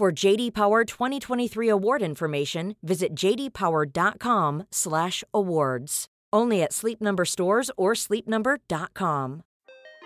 [0.00, 6.06] For JD Power 2023 award information, visit jdpower.com/awards.
[6.32, 9.42] Only at Sleep Number stores or sleepnumber.com.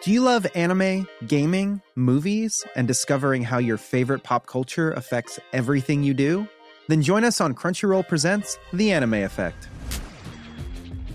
[0.03, 6.03] Do you love anime, gaming, movies, and discovering how your favorite pop culture affects everything
[6.03, 6.49] you do?
[6.89, 9.69] Then join us on Crunchyroll Presents The Anime Effect.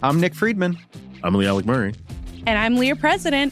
[0.01, 0.77] I'm Nick Friedman.
[1.21, 1.95] I'm Lee Alec Murray.
[2.47, 3.51] And I'm Leah President.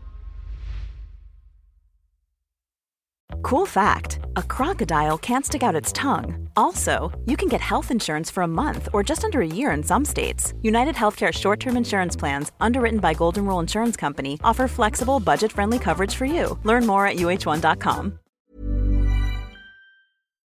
[3.51, 6.49] Cool fact a crocodile can't stick out its tongue.
[6.55, 9.83] Also, you can get health insurance for a month or just under a year in
[9.83, 10.53] some states.
[10.61, 15.51] United Healthcare short term insurance plans, underwritten by Golden Rule Insurance Company, offer flexible, budget
[15.51, 16.57] friendly coverage for you.
[16.63, 18.13] Learn more at uh1.com.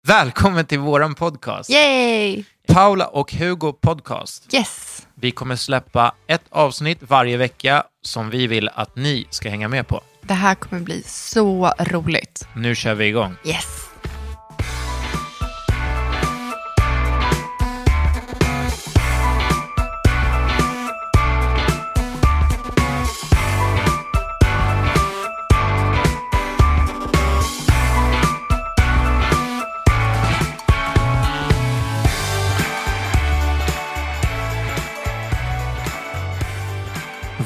[0.07, 1.70] Välkommen till våran podcast.
[1.70, 2.45] Yay!
[2.67, 4.55] Paula och Hugo podcast.
[4.55, 5.07] Yes!
[5.15, 9.89] Vi kommer släppa ett avsnitt varje vecka som vi vill att ni ska hänga med
[9.89, 10.01] på.
[10.23, 12.48] Det här kommer bli så roligt.
[12.55, 13.37] Nu kör vi igång.
[13.45, 13.92] Yes!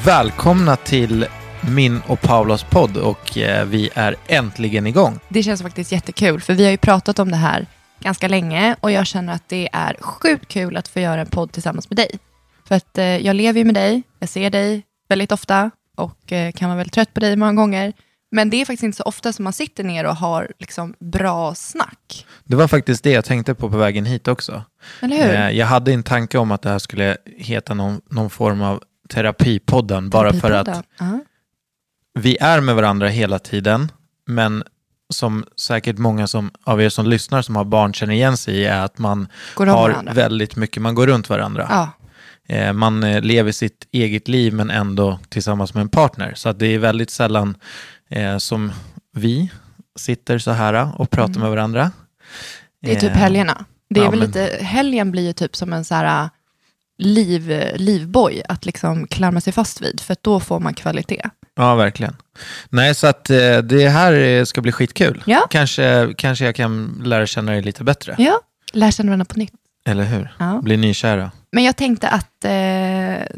[0.07, 1.27] Välkomna till
[1.69, 5.21] min och Paulas podd och eh, vi är äntligen igång.
[5.29, 7.67] Det känns faktiskt jättekul, för vi har ju pratat om det här
[8.01, 11.53] ganska länge och jag känner att det är sjukt kul att få göra en podd
[11.53, 12.11] tillsammans med dig.
[12.69, 16.53] För att eh, jag lever ju med dig, jag ser dig väldigt ofta och eh,
[16.53, 17.93] kan vara väldigt trött på dig många gånger.
[18.31, 21.55] Men det är faktiskt inte så ofta som man sitter ner och har liksom bra
[21.55, 22.27] snack.
[22.45, 24.63] Det var faktiskt det jag tänkte på på vägen hit också.
[25.01, 25.59] Eller hur?
[25.59, 30.11] Jag hade en tanke om att det här skulle heta någon, någon form av terapipodden
[30.11, 30.83] bara för att Terapipodden.
[30.99, 31.21] Ja.
[32.17, 33.93] Vi är med varandra hela tiden,
[34.27, 34.65] men
[35.15, 38.65] som säkert många som, av er som lyssnar som har barn känner igen sig i
[38.65, 40.13] är att man Går har varandra.
[40.13, 41.67] väldigt mycket, man går runt varandra.
[41.71, 41.91] Ja,
[42.49, 46.33] Eh, man eh, lever sitt eget liv men ändå tillsammans med en partner.
[46.37, 47.57] Så det är väldigt sällan
[48.11, 48.73] eh, som
[49.13, 49.51] vi
[49.99, 51.81] sitter så här och pratar med varandra.
[51.81, 51.93] Mm.
[52.83, 53.65] det är typ Eh, helgerna.
[53.91, 56.31] Det är ja, väl men- lite, helgen blir ju typ som en så här
[56.99, 61.23] liv, livboj att liksom klamra sig fast vid, för då får man kvalitet.
[61.57, 62.17] Ja, verkligen.
[62.69, 65.23] Nej, så att eh, det här eh, ska bli skitkul.
[65.27, 65.47] Ja.
[65.51, 68.15] Kanske, kanske jag kan lära känna dig lite bättre.
[68.19, 68.41] Ja,
[68.73, 69.53] lär känna varandra på nytt.
[69.87, 70.35] Eller hur?
[70.39, 70.61] Ja.
[70.63, 71.31] Bli nykära.
[71.53, 72.51] Men jag tänkte att eh,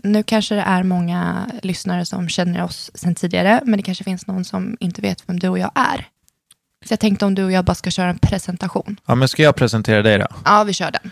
[0.04, 4.26] nu kanske det är många lyssnare som känner oss sedan tidigare, men det kanske finns
[4.26, 6.06] någon som inte vet vem du och jag är.
[6.86, 8.96] Så jag tänkte om du och jag bara ska köra en presentation.
[9.06, 10.26] Ja, men ska jag presentera dig då?
[10.44, 11.10] Ja, vi kör den.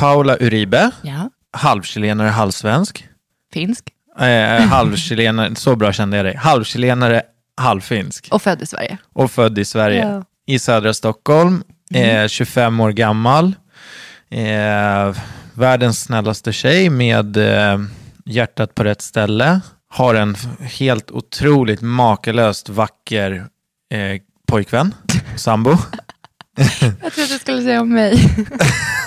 [0.00, 1.30] Paula Uribe, Ja.
[1.52, 3.08] halvchilenare, halvsvensk.
[3.52, 3.84] Finsk
[4.20, 6.36] Eh, halvchilenare, så bra kände jag dig.
[6.36, 7.22] Halvchilenare,
[7.56, 8.28] halvfinsk.
[8.30, 8.98] och född i Sverige.
[9.14, 10.00] Och född i Sverige.
[10.02, 10.08] Ja.
[10.08, 10.24] Mm.
[10.46, 11.62] I södra Stockholm.
[11.94, 13.54] Eh, 25 år gammal.
[14.30, 15.16] Eh,
[15.54, 17.80] världens snällaste tjej med eh,
[18.26, 19.60] hjärtat på rätt ställe.
[19.90, 23.32] Har en helt otroligt makalöst vacker
[23.94, 24.94] eh, pojkvän,
[25.36, 25.76] sambo.
[26.80, 28.20] Jag trodde du skulle säga om mig.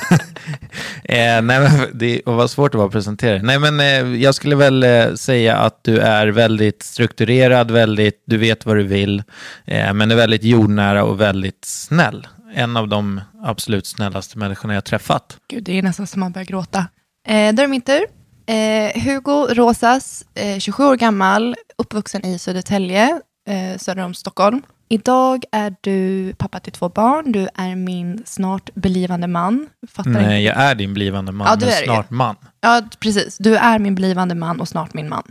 [1.10, 3.42] Eh, nej, men det var svårt att vara presentera.
[3.42, 8.38] Nej, men eh, jag skulle väl eh, säga att du är väldigt strukturerad, väldigt, du
[8.38, 9.24] vet vad du vill,
[9.66, 12.28] eh, men är väldigt jordnära och väldigt snäll.
[12.56, 15.38] En av de absolut snällaste människorna jag träffat.
[15.50, 16.88] Gud, det är nästan som man börjar gråta.
[17.28, 18.06] Eh, då är det min tur.
[18.48, 24.62] Eh, Hugo Rosas, eh, 27 år gammal, uppvuxen i Södertälje, eh, söder om Stockholm.
[24.96, 27.32] Idag är du pappa till två barn.
[27.32, 29.68] Du är min snart blivande man.
[29.88, 30.36] Fattar Nej, inte.
[30.36, 32.36] jag är din blivande man, Ja, du men är det snart man.
[32.62, 33.38] Ja, precis.
[33.38, 35.24] Du är min blivande man och snart min man.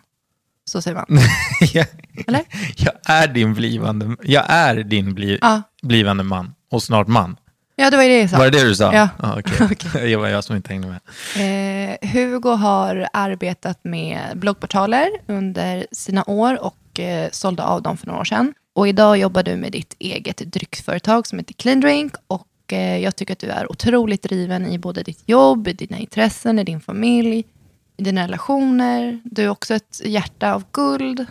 [0.70, 1.06] Så säger man.
[1.72, 1.86] jag,
[2.26, 2.42] Eller?
[2.76, 5.62] jag är din blivande, jag är din bli, Ja.
[5.82, 7.36] blivande man och snart man.
[7.76, 8.38] Ja, det var ju det jag sa.
[8.38, 8.94] Var det det du sa?
[8.94, 9.08] Ja.
[9.18, 9.54] Ah, okej.
[9.72, 9.90] Okej.
[10.10, 11.00] Det var jag som inte hängde med.
[12.02, 18.06] Eh, Hugo har arbetat med bloggportaler under sina år och eh, sålde av dem för
[18.06, 18.54] några år sedan.
[18.74, 22.14] Och idag jobbar du med ditt eget drycksföretag som heter Clean Drink.
[22.26, 26.58] Och eh, jag tycker att du är otroligt driven i både ditt jobb, dina intressen,
[26.58, 27.44] i din familj,
[27.96, 29.20] i dina relationer.
[29.24, 31.26] Du är också ett hjärta av guld.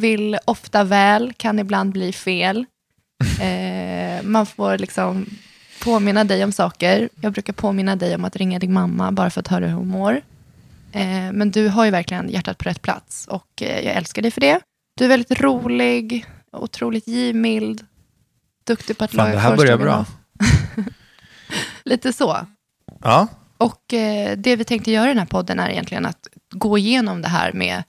[0.00, 2.64] Vill ofta väl, kan ibland bli fel.
[3.40, 5.26] Eh, man får liksom
[5.82, 7.08] påminna dig om saker.
[7.20, 9.88] Jag brukar påminna dig om att ringa din mamma bara för att höra hur hon
[9.88, 10.20] mår.
[10.92, 14.30] Eh, men du har ju verkligen hjärtat på rätt plats och eh, jag älskar dig
[14.30, 14.60] för det.
[14.98, 17.86] Du är väldigt rolig, otroligt givmild,
[18.66, 20.06] duktig på att Fan, laga det här börjar bra.
[21.84, 22.36] Lite så.
[23.02, 23.26] Ja,
[23.58, 27.22] Och eh, det vi tänkte göra i den här podden är egentligen att gå igenom
[27.22, 27.82] det här med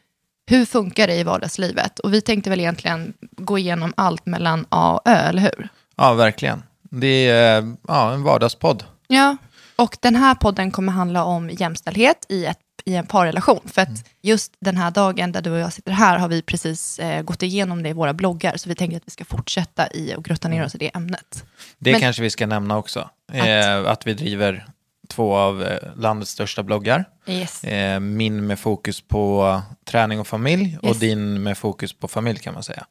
[0.47, 1.99] hur funkar det i vardagslivet?
[1.99, 5.69] Och vi tänkte väl egentligen gå igenom allt mellan A och Ö, eller hur?
[5.95, 6.63] ja verkligen.
[6.81, 8.83] Det är eh, ja, en vardagspodd.
[9.07, 9.37] Ja,
[9.75, 13.59] och den här podden kommer handla om jämställdhet i, ett, i en parrelation.
[13.65, 13.89] För att
[14.21, 17.43] just den här dagen där du och jag sitter här har vi precis eh, gått
[17.43, 18.57] igenom det i våra bloggar.
[18.57, 21.45] Så vi tänker att vi ska fortsätta i och grotta ner oss i det ämnet.
[21.77, 23.09] Det Men- kanske vi ska nämna också.
[23.33, 24.65] Eh, att vi driver
[25.09, 27.05] två av eh, landets största bloggar.
[27.27, 27.63] Yes.
[27.63, 30.99] Eh, min med fokus på träning och familj och Yes.
[30.99, 32.85] din med fokus på familj kan man säga.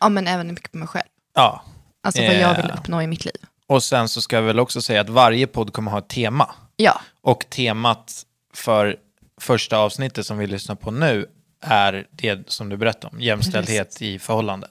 [0.00, 1.04] Ja, men även mycket på mig själv.
[1.34, 1.62] Ja,
[2.02, 2.56] Alltså vad jag Eh.
[2.62, 3.34] vill uppnå i mitt liv.
[3.66, 6.54] och sen så ska jag väl också säga att varje podd kommer ha ett tema.
[6.76, 8.22] Ja, Och temat
[8.54, 8.96] för
[9.40, 11.26] första avsnittet som vi lyssnar på nu
[11.60, 14.70] är det som du berättade om, jämställdhet i förhållandet.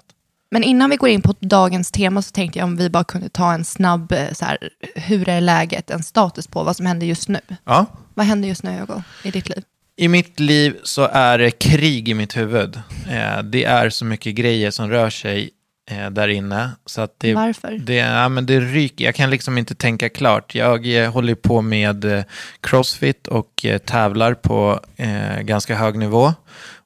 [0.51, 3.29] men innan vi går in på dagens tema så tänkte jag om vi bara kunde
[3.29, 4.57] ta en snabb, eh, så här,
[4.95, 7.39] hur är läget, en status på vad som händer just nu.
[7.63, 7.85] Ja.
[8.13, 9.63] Vad händer just nu, Hugo, i ditt liv?
[9.99, 12.75] I mitt liv så är det krig i mitt huvud.
[13.09, 15.49] Eh, det är så mycket grejer som rör sig
[15.87, 16.71] eh, där inne.
[16.85, 17.77] Så att det, Varför?
[17.77, 19.05] Det, ja, men det ryker.
[19.05, 20.55] Jag kan liksom inte tänka klart.
[20.55, 22.23] Jag eh, håller på med eh,
[22.61, 26.33] crossfit och eh, tävlar på eh, ganska hög nivå.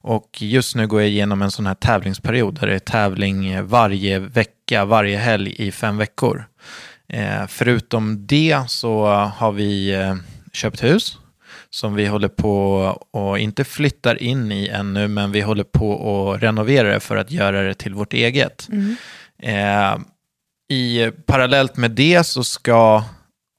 [0.00, 3.62] Och just nu går jag igenom en sån här tävlingsperiod där det är tävling eh,
[3.62, 6.44] varje vecka, varje helg i fem veckor.
[7.48, 9.06] Förutom det så
[9.36, 9.96] har vi
[10.52, 11.18] köpt hus
[11.74, 12.52] som vi håller på
[13.10, 17.30] och inte flyttar in i ännu, men vi håller på och renovera det för att
[17.30, 18.68] göra det till vårt eget.
[19.42, 19.98] Eh,
[20.68, 23.04] I parallellt med det så ska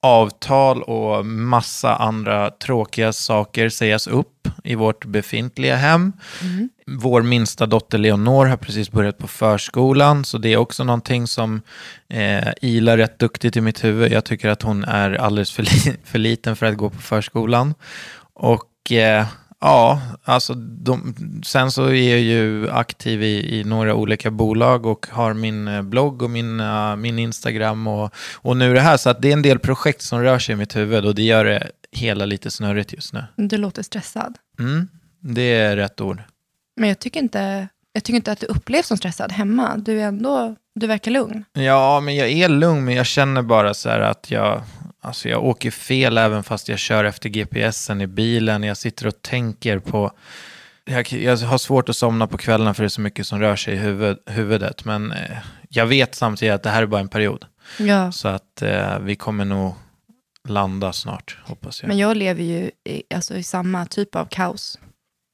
[0.04, 6.14] avtal och massa andra tråkiga saker sägas upp i vårt befintliga hem.
[6.88, 11.62] Vår minsta dotter Leonor har precis börjat på förskolan, så det är också någonting som
[12.10, 14.12] eh, ilar rätt duktigt i mitt huvud.
[14.12, 17.74] Jag tycker att hon är alldeles för, li- för liten för att gå på förskolan.
[18.34, 19.26] Och eh,
[19.64, 21.16] ja, alltså de,
[21.46, 25.82] sen så är jag ju aktiv i, i några olika bolag och har min eh,
[25.82, 28.98] blogg och min, eh, min Instagram och, och nu det här.
[28.98, 31.24] Så att det är en del projekt som rör sig i mitt huvud och det
[31.24, 33.24] gör det hela lite snurrigt just nu.
[33.36, 34.38] Du låter stressad.
[34.60, 34.88] Mm,
[35.20, 36.22] det är rätt ord.
[36.76, 39.78] Men jag tycker inte, jag tycker inte att du upplevs som stressad hemma.
[39.78, 41.46] Du är ändå, du verkar lugn.
[41.54, 44.62] Ja, men jag är lugn, men jag känner bara så här att jag,
[45.04, 48.64] alltså jag åker fel även fast jag kör efter GPSen i bilen.
[48.64, 50.12] Jag sitter och tänker på...
[50.86, 53.56] Jag, jag har svårt att somna på kvällarna för det är så mycket som rör
[53.56, 54.86] sig i huvud, huvudet.
[54.86, 55.38] Men eh,
[55.70, 57.46] jag vet samtidigt att det här är bara en period.
[57.80, 58.12] Ja.
[58.12, 59.74] Så att eh, vi kommer nog
[60.48, 61.88] landa snart, hoppas jag.
[61.88, 64.80] Men jag lever ju i, alltså, i samma typ av kaos.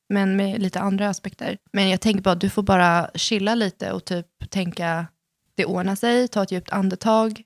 [0.10, 1.58] Men med lite andra aspekter.
[1.74, 5.08] Men jag tänker bara du får bara chilla lite och typ tänka,
[5.56, 7.44] det ordnar sig, ta ett djupt andetag.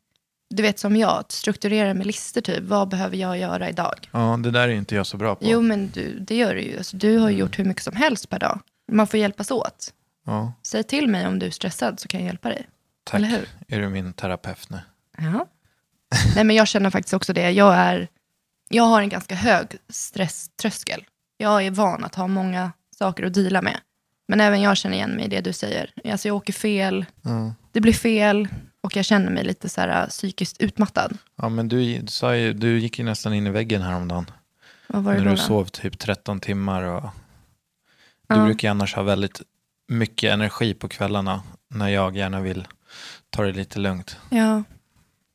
[0.55, 2.63] Du vet som jag, strukturera med listor typ.
[2.63, 4.10] Vad behöver jag göra idag?
[4.12, 5.45] Ja, det där är inte jag så bra på.
[5.45, 6.77] Jo, men du, det gör du ju.
[6.77, 8.60] Alltså, du har ju gjort hur mycket som helst per dag.
[8.91, 9.93] Man får hjälpas åt.
[10.25, 12.67] Ja, Säg till mig om du är stressad så kan jag hjälpa dig.
[13.03, 13.17] tack.
[13.19, 13.48] Eller hur?
[13.67, 14.79] Är du min terapeut nu?
[15.17, 15.45] Ja.
[16.36, 17.51] Nej, men jag känner faktiskt också det.
[17.51, 18.07] Jag, är,
[18.69, 21.03] jag har en ganska hög stresströskel.
[21.38, 23.79] Jag är van att ha många saker att deala med.
[24.27, 25.91] Men även jag känner igen mig i det du säger.
[26.12, 27.05] Alltså jag åker fel,
[27.72, 28.48] det blir fel
[28.83, 31.17] och jag känner mig lite så här äh, psykiskt utmattad.
[31.35, 34.31] Ja, men du, du, sa ju, du gick ju nästan in i väggen häromdagen.
[34.87, 35.29] Vad var det När då?
[35.31, 35.41] du då?
[35.41, 36.83] sov typ 13 timmar.
[36.83, 37.01] Och
[38.27, 38.45] du Ja.
[38.45, 39.41] brukar ju annars ha väldigt
[39.87, 42.67] mycket energi på kvällarna när jag gärna vill
[43.29, 44.17] ta det lite lugnt.
[44.29, 44.63] Ja.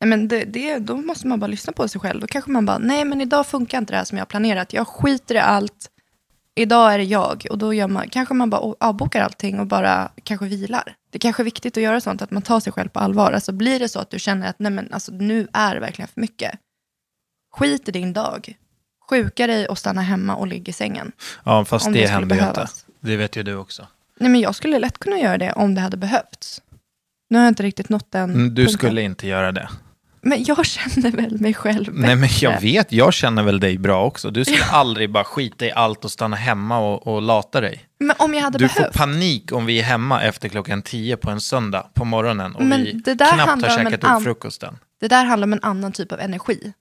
[0.04, 2.20] Men det, det, då måste man bara lyssna på sig själv.
[2.20, 4.72] Då kanske man bara, nej men idag funkar inte det här som jag har planerat.
[4.72, 5.90] Jag skiter i allt.
[6.58, 7.46] Idag är det jag.
[7.50, 10.96] Och då gör man, kanske man bara avbokar allting och bara kanske vilar.
[11.10, 13.32] Det kanske är viktigt att göra sånt, att man tar sig själv på allvar.
[13.32, 16.08] Alltså blir det så att du känner att nej men, alltså, nu är det verkligen
[16.08, 16.58] för mycket.
[17.56, 18.56] Skit i din dag.
[19.10, 21.12] Sjuka dig och stanna hemma och ligga i sängen.
[21.44, 22.66] Ja, fast Om det, det händer ju inte.
[23.00, 23.86] Det vet ju du också.
[24.20, 26.62] Nej men jag skulle lätt kunna göra det om det hade behövts.
[27.30, 28.78] Nu har jag inte riktigt nått den Mm, Du punkten.
[28.78, 29.68] skulle inte göra det.
[30.22, 32.66] Men jag känner väl mig själv Nej, men jag bättre.
[32.66, 32.92] vet.
[32.92, 34.30] Jag känner väl dig bra också.
[34.30, 37.84] Du skulle aldrig bara skita i allt och stanna hemma och, och lata dig.
[38.00, 38.92] Men om jag hade Du behövt.
[38.92, 42.62] får panik om vi är hemma efter klockan 10 på en söndag på morgonen och
[42.64, 44.78] Men vi knappt har käkat upp frukosten.
[45.00, 46.72] Det där handlar om en annan typ av energi.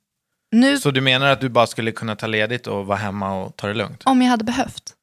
[0.52, 3.56] Nu, Så du menar att du bara skulle kunna ta ledigt och vara hemma och
[3.56, 4.02] ta det lugnt?
[4.06, 4.94] om jag hade behövt.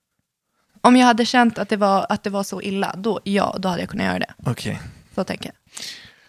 [0.81, 3.69] Om jag hade känt att det var, att det var så illa, då, ja, då
[3.69, 4.35] hade jag kunnat göra det.
[4.47, 4.81] Okej.
[5.15, 5.55] Så tänker jag.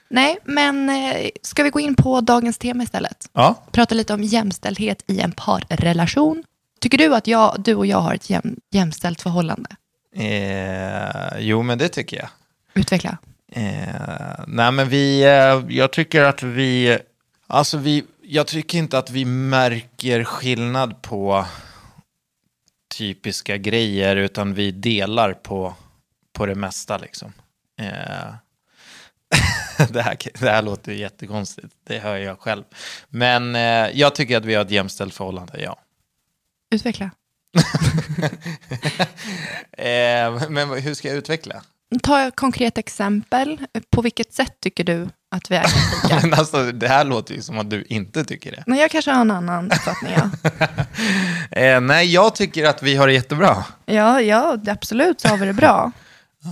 [0.09, 3.29] Nej, men eh, ska vi gå in på dagens tema istället?
[3.33, 3.63] Ja.
[3.71, 6.43] Prata lite om jämställdhet i en parrelation.
[6.79, 9.69] Tycker du att jag, du och jag har ett jäm, jämställt förhållande?
[10.15, 12.29] Eh, jo, men det tycker jag.
[12.73, 13.17] Utveckla.
[13.51, 16.99] Eh, nej, men vi, eh, jag tycker att vi,
[17.47, 21.45] alltså vi, jag tycker inte att vi märker skillnad på
[22.97, 25.73] typiska grejer, utan vi delar på,
[26.33, 27.33] på det mesta liksom.
[29.89, 32.63] Det, här, det här låter ju jättekonstigt, det hör jag själv.
[33.09, 33.61] Men eh,
[33.99, 35.79] jag tycker att vi har ett jämställt förhållande, ja.
[36.75, 37.11] Utveckla.
[39.77, 41.61] Eh, men hur ska jag utveckla?
[42.03, 43.57] Ta ett konkret exempel.
[43.89, 45.63] På vilket sätt tycker du att vi är
[46.03, 46.19] lika?
[46.27, 48.63] Men alltså, det här låter ju som att du inte tycker det.
[48.67, 50.13] Men jag kanske har en annan uppfattning.
[50.17, 50.29] Ja,
[51.51, 53.65] Eh, nej, jag tycker att vi har det jättebra.
[53.85, 55.91] ja, ja absolut så har vi det bra.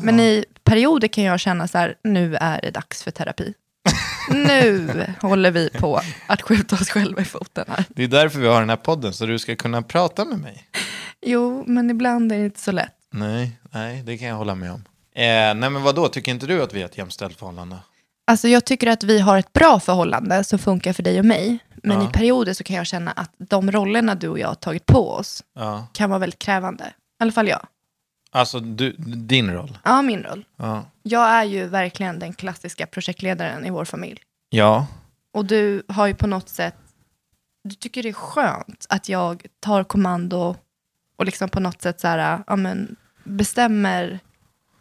[0.01, 3.53] Men i perioder kan jag känna så här, nu är det dags för terapi.
[4.31, 7.85] Nu håller vi på att skjuta oss själva i foten här.
[7.89, 10.67] Det är därför vi har den här podden, så du ska kunna prata med mig.
[11.21, 12.95] Jo, men ibland är det inte så lätt.
[13.11, 14.83] Nej, nej, det kan jag hålla med om.
[15.15, 16.07] Eh, nej, men vad då?
[16.07, 17.77] Tycker inte du att vi har ett jämställt förhållande?
[18.27, 21.59] Alltså jag tycker att vi har ett bra förhållande som funkar för dig och mig.
[21.83, 22.09] Men Ja.
[22.09, 25.11] i perioder så kan jag känna att de rollerna du och jag har tagit på
[25.11, 25.87] oss Ja.
[25.93, 26.83] kan vara väldigt krävande.
[26.83, 27.67] I alla fall jag.
[28.35, 29.77] Alltså, du, din roll?
[29.83, 30.45] Ja, min roll.
[30.57, 30.85] Ja.
[31.03, 34.21] Jag är ju verkligen den klassiska projektledaren i vår familj.
[34.49, 34.87] Ja.
[35.33, 36.75] Och du har ju på något sätt,
[37.63, 40.55] du tycker det är skönt att jag tar kommando
[41.15, 44.19] och liksom på något sätt så här, ja, men, bestämmer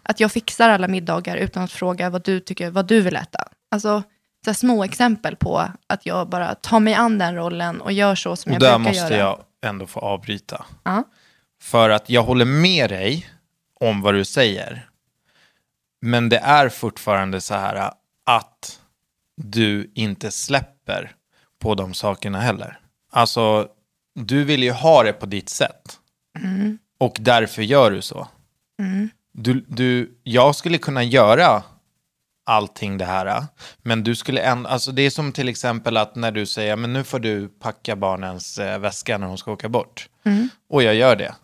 [0.03, 3.49] att jag fixar alla middagar utan att fråga vad du tycker, vad du vill äta.
[3.71, 4.03] Alltså
[4.45, 8.37] så små exempel på att jag bara tar mig an den rollen och gör så
[8.37, 9.37] som Och jag där brukar måste göra.
[9.61, 10.65] jag ändå få avbryta.
[10.85, 11.05] Ja.
[11.63, 13.27] För att jag håller med dig
[13.83, 14.89] om vad du säger.
[16.01, 17.93] Men det är fortfarande så här
[18.25, 18.81] att
[19.37, 21.13] du inte släpper
[21.59, 22.79] på de sakerna heller.
[23.11, 23.69] Alltså,
[24.15, 25.99] du vill ju ha det på ditt sätt.
[26.99, 28.29] Och därför gör du så.
[29.33, 31.63] Du, du, jag skulle kunna göra
[32.47, 33.45] allting det här.
[33.83, 36.93] Men du skulle ändå, alltså det är som till exempel att när du säger, men
[36.93, 40.09] nu får du packa barnens eh, väska när de ska åka bort.
[40.71, 41.35] Och jag gör det.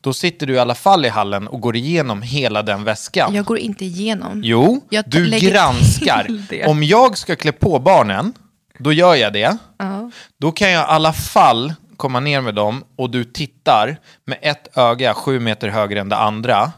[0.00, 3.34] Då sitter du i alla fall i hallen och går igenom hela den väskan.
[3.34, 4.40] Jag går inte igenom.
[4.44, 6.26] Jo, du granskar.
[6.66, 8.32] Om jag ska klä på barnen,
[8.78, 9.56] då gör jag det.
[9.78, 10.10] Ja.
[10.38, 14.78] Då kan jag i alla fall komma ner med dem och du tittar med ett
[14.78, 16.72] öga sju meter högre än det andra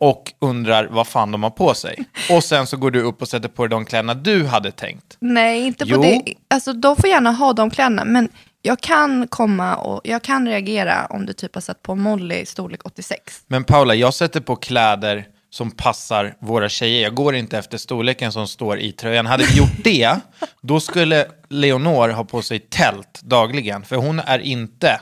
[0.00, 2.04] och undrar vad fan de har på sig.
[2.30, 5.16] Och sen så går du upp och sätter på dig de kläderna du hade tänkt.
[5.20, 6.02] Nej, inte på Jo.
[6.02, 6.34] det.
[6.48, 8.28] Alltså, de får gärna ha de kläderna, men
[8.62, 12.80] jag kan komma och jag kan reagera om du typ har satt på Molly storlek
[12.84, 13.42] 86.
[13.46, 17.02] Men Paula, jag sätter på kläder som passar våra tjejer.
[17.02, 19.26] Jag går inte efter storleken som står i tröjan.
[19.26, 20.16] Hade vi gjort det,
[20.60, 23.82] då skulle Leonor ha på sig tält dagligen.
[23.84, 25.00] För hon är inte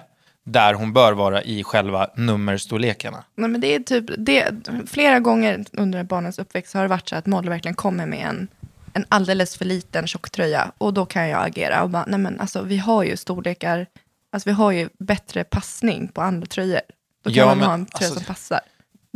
[0.53, 3.25] där hon bör vara i själva nummerstorlekarna.
[3.35, 4.55] Nej, men det är typ, det,
[4.87, 8.49] flera gånger under barnens uppväxt har det varit så att Molly verkligen kommer med en,
[8.93, 10.73] en alldeles för liten tjocktröja.
[10.79, 13.87] Och då kan jag agera och bara, nej men alltså vi har ju storlekar,
[14.33, 16.81] alltså vi har ju bättre passning på andra tröjor.
[17.25, 18.61] Då kan Ja, man men ha en tröja alltså- som passar.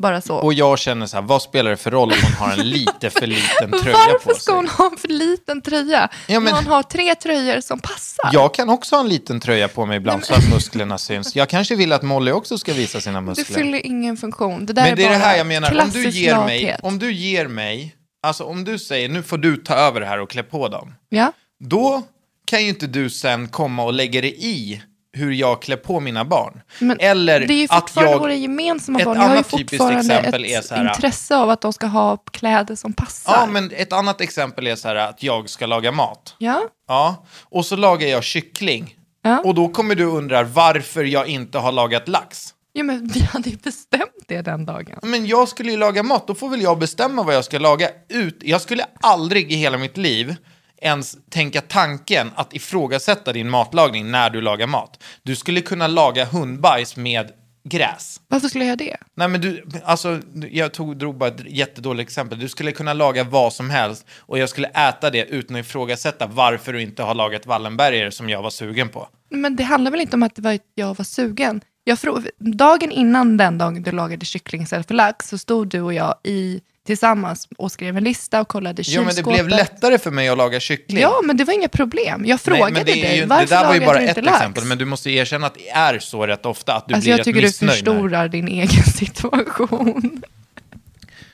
[0.02, 0.34] Bara så.
[0.36, 3.10] Och jag känner så här, vad spelar det för roll om hon har en lite
[3.10, 4.54] för liten tröja på Varför ska sig?
[4.54, 6.08] hon ha en för liten tröja?
[6.28, 8.30] Ja, men- Hon har tre tröjor som passar.
[8.32, 11.36] Jag kan också ha en liten tröja på mig ibland så att musklerna syns.
[11.36, 13.56] Jag kanske vill att Molly också ska visa sina Det muskler.
[13.56, 14.66] fyller ingen funktion.
[14.66, 16.80] Det där Men det är det bara här jag menar, om du, ger mig, lathet.
[16.82, 20.20] om du ger mig, alltså om du säger nu får du ta över det här
[20.20, 20.94] och klä på dem.
[21.08, 21.32] Ja,
[21.64, 22.02] Då
[22.44, 24.82] kan ju inte du sen komma och lägga dig i
[25.12, 26.60] hur jag klär på mina barn.
[26.78, 28.18] men Eller det är ju att fortfarande jag...
[28.18, 29.16] våra gemensamma barn.
[29.20, 32.16] Jag har ju fortfarande exempel ett är så här- intresse av att de ska ha
[32.16, 33.32] kläder som passar.
[33.32, 36.34] Ja, men ett annat exempel är så här att jag ska laga mat.
[36.38, 38.94] Ja, Ja, och så lagar jag kyckling.
[39.22, 39.40] Ja.
[39.40, 42.54] Och då kommer du undra varför jag inte har lagat lax.
[42.72, 44.98] Ja, men vi hade ju bestämt det den dagen.
[45.02, 47.88] Men jag skulle ju laga mat, då får väl jag bestämma vad jag ska laga
[48.08, 48.38] ut.
[48.40, 50.36] Jag skulle aldrig i hela mitt liv
[50.82, 55.02] ens tänka tanken att ifrågasätta din matlagning när du lagar mat.
[55.22, 57.30] Du skulle kunna laga hundbajs med
[57.64, 58.20] gräs.
[58.28, 58.96] Varför skulle jag göra det?
[59.14, 60.20] Nej men du, alltså,
[60.50, 62.38] jag tog, drog bara ett jättedåligt exempel.
[62.38, 66.26] Du skulle kunna laga vad som helst och jag skulle äta det utan att ifrågasätta
[66.26, 69.08] varför du inte har lagat Wallenbergare som jag var sugen på.
[69.30, 71.60] Men det handlar väl inte om att det var, jag var sugen.
[71.84, 71.98] Jag
[72.38, 76.14] dagen innan den dagen du lagade kyckling istället för lax så stod du och jag
[76.24, 79.34] i, tillsammans och skrev en lista och kollade Ja men det kylskåpet.
[79.46, 81.00] blev lättare för mig att laga kyckling.
[81.02, 82.24] Ja, men det var inga problem.
[82.26, 84.36] Jag frågade Nej, dig, ju, varför det där var ju bara du ett inte lax?
[84.40, 87.04] exempel, men du måste ju erkänna att det är så rätt ofta att du alltså
[87.06, 87.68] blir jag rätt tycker du missnöjd.
[87.70, 90.22] när- förstorar din egen situation.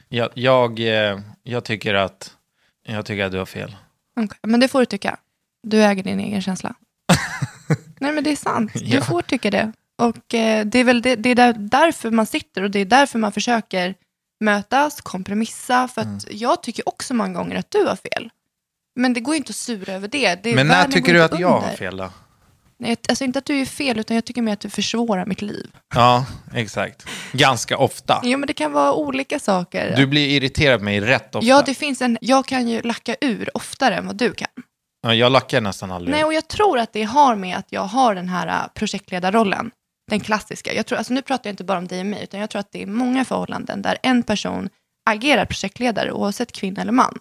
[0.09, 2.31] Jag, jag, eh, jag, tycker att,
[2.87, 3.77] jag tycker att du har fel.
[4.21, 5.17] Okej, men det får du tycka.
[5.63, 6.75] Du äger din egen känsla.
[8.01, 8.73] Nej, men det är sant.
[8.75, 9.01] Du Ja.
[9.03, 9.73] får tycka det.
[9.99, 12.85] Och eh, det är väl det, det är där, därför man sitter och det är
[12.85, 13.95] därför man försöker
[14.41, 15.89] mötas, kompromissa.
[15.89, 16.21] För att Mm.
[16.31, 18.31] jag tycker också många gånger att du har fel.
[18.97, 20.43] Men det går ju inte att sura över det.
[20.43, 21.69] det Men när tycker du att jag under.
[21.69, 22.11] har fel då?
[22.81, 25.43] Nej, alltså inte att du är fel, utan jag tycker mer att du försvårar mitt
[25.43, 25.71] liv.
[25.95, 27.07] Ja, exakt.
[27.33, 28.21] Ganska ofta.
[28.25, 29.97] Jo, men det kan vara olika saker.
[29.97, 31.47] Du blir irriterad på mig rätt ofta.
[31.47, 32.19] Ja, det finns en...
[32.21, 34.49] Jag kan ju lacka ur oftare än vad du kan.
[35.03, 36.15] Ja, jag lackar nästan aldrig.
[36.17, 39.71] Nej, och jag tror att det har med att jag har den här äh, projektledarrollen.
[40.09, 40.75] Den klassiska.
[40.75, 42.61] Jag tror, alltså nu pratar jag inte bara om dig och mig, utan jag tror
[42.61, 44.69] att det är många förhållanden där en person
[45.05, 47.19] agerar projektledare, oavsett kvinna eller man.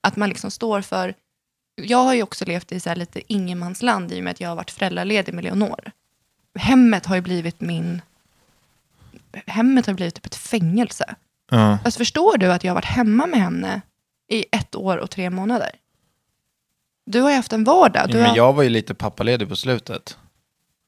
[0.00, 1.14] Att man liksom står för...
[1.74, 4.48] Jag har ju också levt i så här lite ingenmansland i och med att jag
[4.48, 5.90] har varit föräldraledig med Leonor.
[6.58, 8.02] Hemmet har ju blivit min...
[9.46, 11.14] Hemmet har blivit typ ett fängelse.
[11.50, 11.78] Ja.
[11.84, 13.80] Alltså förstår du att jag har varit hemma med henne
[14.28, 15.70] i ett år och tre månader?
[17.06, 18.08] Du har ju haft en vardag.
[18.08, 18.36] Du Men har...
[18.36, 20.18] jag var ju lite pappaledig på slutet.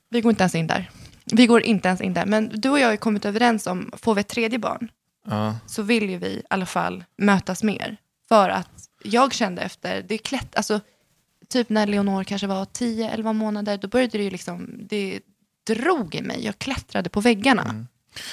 [0.08, 0.90] Vi går inte ens in där.
[1.32, 2.26] Vi går inte ens in där.
[2.26, 4.90] Men du och jag har kommit överens om, får vi ett tredje barn,
[5.26, 5.56] Ja.
[5.66, 7.96] så vill ju vi i alla fall mötas mer.
[8.28, 8.70] För att
[9.02, 10.80] jag kände efter, det är klätt, alltså
[11.48, 15.20] typ när Leonor kanske var 10-11 månader, då började det ju liksom, det
[15.66, 16.44] drog i mig.
[16.44, 17.62] Jag klättrade på väggarna.
[17.62, 17.86] Mm.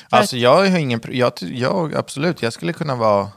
[0.09, 3.29] Alltså jag har ingen, jag, jag, absolut, jag skulle kunna vara,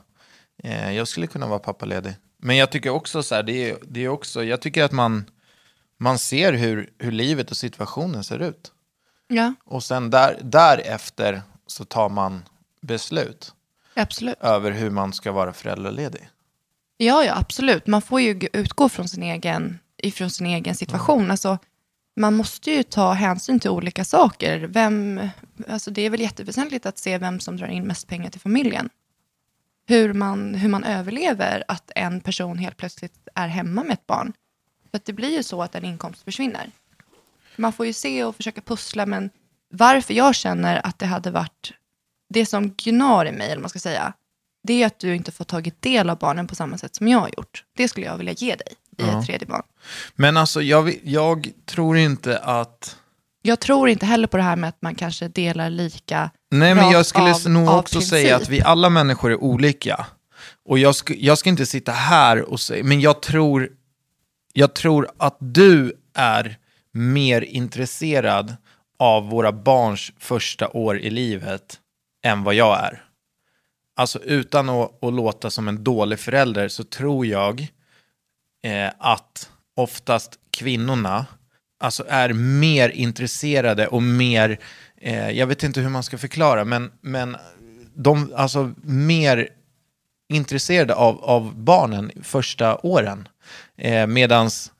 [0.65, 2.15] eh, jag skulle kunna vara pappaledig.
[2.43, 5.25] Men jag tycker också så här, det är, det är också, jag tycker att man,
[5.99, 8.73] man ser hur, hur livet och situationen ser ut.
[9.29, 12.43] Ja, Och sen där, därefter så tar man
[12.81, 13.55] beslut
[13.95, 14.37] absolut.
[14.41, 16.29] över hur man ska vara föräldraledig.
[16.97, 17.87] Ja, ja, absolut.
[17.87, 21.31] Man får ju utgå från sin egen, ifrån sin egen situation.
[21.31, 21.59] Alltså,
[22.17, 24.59] man måste ju ta hänsyn till olika saker.
[24.59, 25.21] Vem,
[25.69, 28.89] alltså det är väl jätteväsentligt att se vem som drar in mest pengar till familjen.
[29.87, 34.33] Hur man, hur man överlever att en person helt plötsligt är hemma med ett barn.
[34.91, 36.71] För det blir ju så att en inkomst försvinner.
[37.59, 39.31] Man får ju se och försöka pussla, men
[39.75, 41.73] varför jag känner att det hade varit
[42.35, 44.13] det som gnar i mig, eller vad man ska säga,
[44.63, 47.19] det är att du inte får tagit del av barnen på samma sätt som jag
[47.19, 47.65] har gjort.
[47.77, 48.67] Det skulle jag vilja ge dig
[48.99, 49.21] i Ja.
[49.21, 49.63] ett tredje barn.
[50.15, 52.97] Men alltså jag, jag tror inte att...
[53.43, 56.91] Jag tror inte heller på det här med att man kanske delar lika Nej, men
[56.91, 58.11] jag skulle av- nog också princip.
[58.11, 60.07] säga att vi alla människor är olika.
[60.65, 63.69] Och jag ska, jag ska inte sitta här och säga, men jag tror,
[64.53, 66.59] jag tror att du är
[66.93, 68.57] mer intresserad
[68.99, 71.81] av våra barns första år i livet
[72.25, 73.05] än vad jag är.
[73.97, 77.69] Alltså utan att, att låta som en dålig förälder så tror jag
[78.63, 81.27] eh, att oftast kvinnorna
[81.81, 84.59] alltså är mer intresserade och mer,
[84.97, 87.37] eh, jag vet inte hur man ska förklara, men, men
[87.95, 89.49] de alltså mer
[90.29, 93.29] intresserade av, av barnen första åren.
[93.77, 94.73] Eh, medans,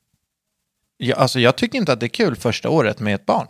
[0.99, 3.47] jag, alltså jag tycker inte att det är kul första året med ett barn.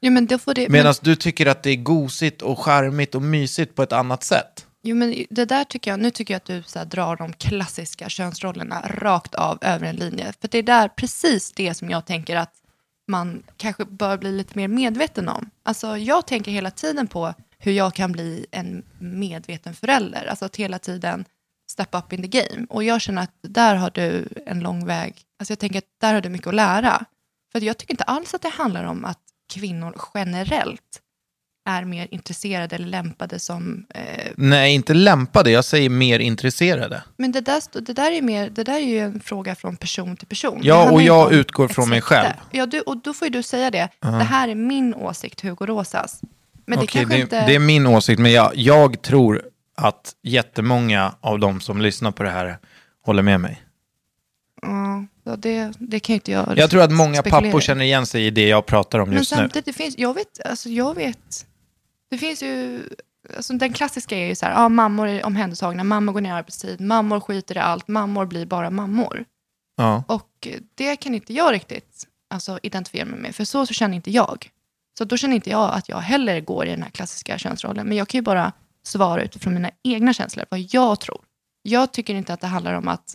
[0.00, 3.14] Jo, men då får det, men, Medan du tycker att det är gosigt och charmigt
[3.14, 4.66] och mysigt på ett annat sätt.
[4.82, 7.32] jo, men det där tycker jag, nu tycker jag att du så här, drar de
[7.32, 10.32] klassiska könsrollerna rakt av över en linje.
[10.40, 12.54] För det är där precis det som jag tänker att
[13.08, 15.50] man kanske bör bli lite mer medveten om.
[15.62, 20.26] Alltså jag tänker hela tiden på hur jag kan bli en medveten förälder.
[20.26, 21.24] Alltså att hela tiden
[21.80, 22.66] step up in the game.
[22.68, 25.14] Och jag känner att där har du en lång väg.
[25.38, 27.04] Alltså jag tänker att där har du mycket att lära.
[27.52, 29.18] För jag tycker inte alls att det handlar om att
[29.52, 31.00] kvinnor generellt
[31.68, 33.86] är mer intresserade eller lämpade som...
[33.94, 37.02] Eh, Nej, inte lämpade, jag säger mer intresserade.
[37.16, 40.16] men det där, det, där är mer, det där är ju en fråga från person
[40.16, 40.60] till person.
[40.62, 42.32] Ja, och jag utgår från mig själv.
[42.50, 43.88] Ja, du, och då får ju du säga det.
[44.00, 46.20] Det här är min åsikt, Hugo Rosas.
[46.66, 47.46] Men det kanske det, inte...
[47.46, 49.42] det är min åsikt, men jag, jag tror
[49.80, 52.58] att jättemånga av de som lyssnar på det här
[53.02, 53.62] håller med mig.
[54.62, 57.84] Ja, ja, det, det kan ju inte jag Jag tror att många spekulera pappor känner
[57.84, 59.36] igen sig i det jag pratar om Men just nu.
[59.36, 61.46] samtidigt, det finns, jag vet, alltså jag vet,
[62.10, 62.82] Det finns ju,
[63.36, 66.32] alltså den klassiska är ju så här, ja, mammor är omhändertagna, mammor går ner i
[66.32, 69.24] arbetstid, mammor skiter i allt, mammor blir bara mammor.
[69.76, 70.04] Ja.
[70.08, 74.10] Och det kan inte jag riktigt alltså, identifiera mig med, för så, så känner inte
[74.10, 74.50] jag.
[74.98, 77.96] Så då känner inte jag att jag heller går i den här klassiska könsrollen, men
[77.96, 78.52] jag kan ju bara
[78.86, 81.20] svara utifrån mina egna känslor, vad jag tror.
[81.62, 83.14] Jag tycker inte att det handlar om att,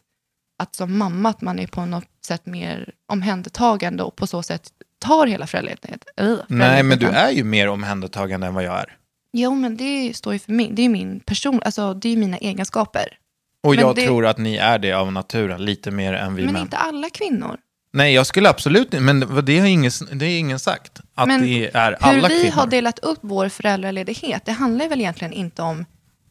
[0.64, 4.70] att som mamma, att man är på något sätt mer omhändertagande och på så sätt
[5.00, 6.40] tar hela föräldraledigheten.
[6.48, 8.98] Nej, men du är ju mer omhändertagande än vad jag är.
[9.34, 10.70] Jo, men det står ju för mig.
[10.74, 13.18] Det är min person, alltså det är mina egenskaper.
[13.64, 16.44] Och Men jag det- tror att ni är det av naturen, lite mer än vi
[16.44, 16.62] Men män.
[16.62, 17.58] inte alla kvinnor.
[17.96, 21.02] Nej, jag skulle absolut inte, men det har ingen, det är ingen sagt.
[21.14, 22.56] Att Men det är alla Hur vi kvinnor.
[22.56, 25.86] har delat upp vår föräldraledighet, det handlar väl egentligen inte om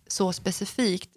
[0.07, 1.11] så specifikt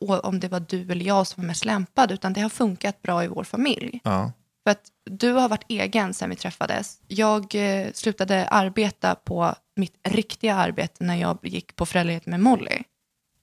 [0.00, 3.24] om det var du eller jag som var mest lämpad, utan det har funkat bra
[3.24, 4.00] i vår familj.
[4.04, 4.32] Ja.
[4.64, 6.98] För att du har varit egen sen vi träffades.
[7.08, 12.82] Jag eh, slutade arbeta på mitt riktiga arbete när jag gick på föräldraledighet med Molly.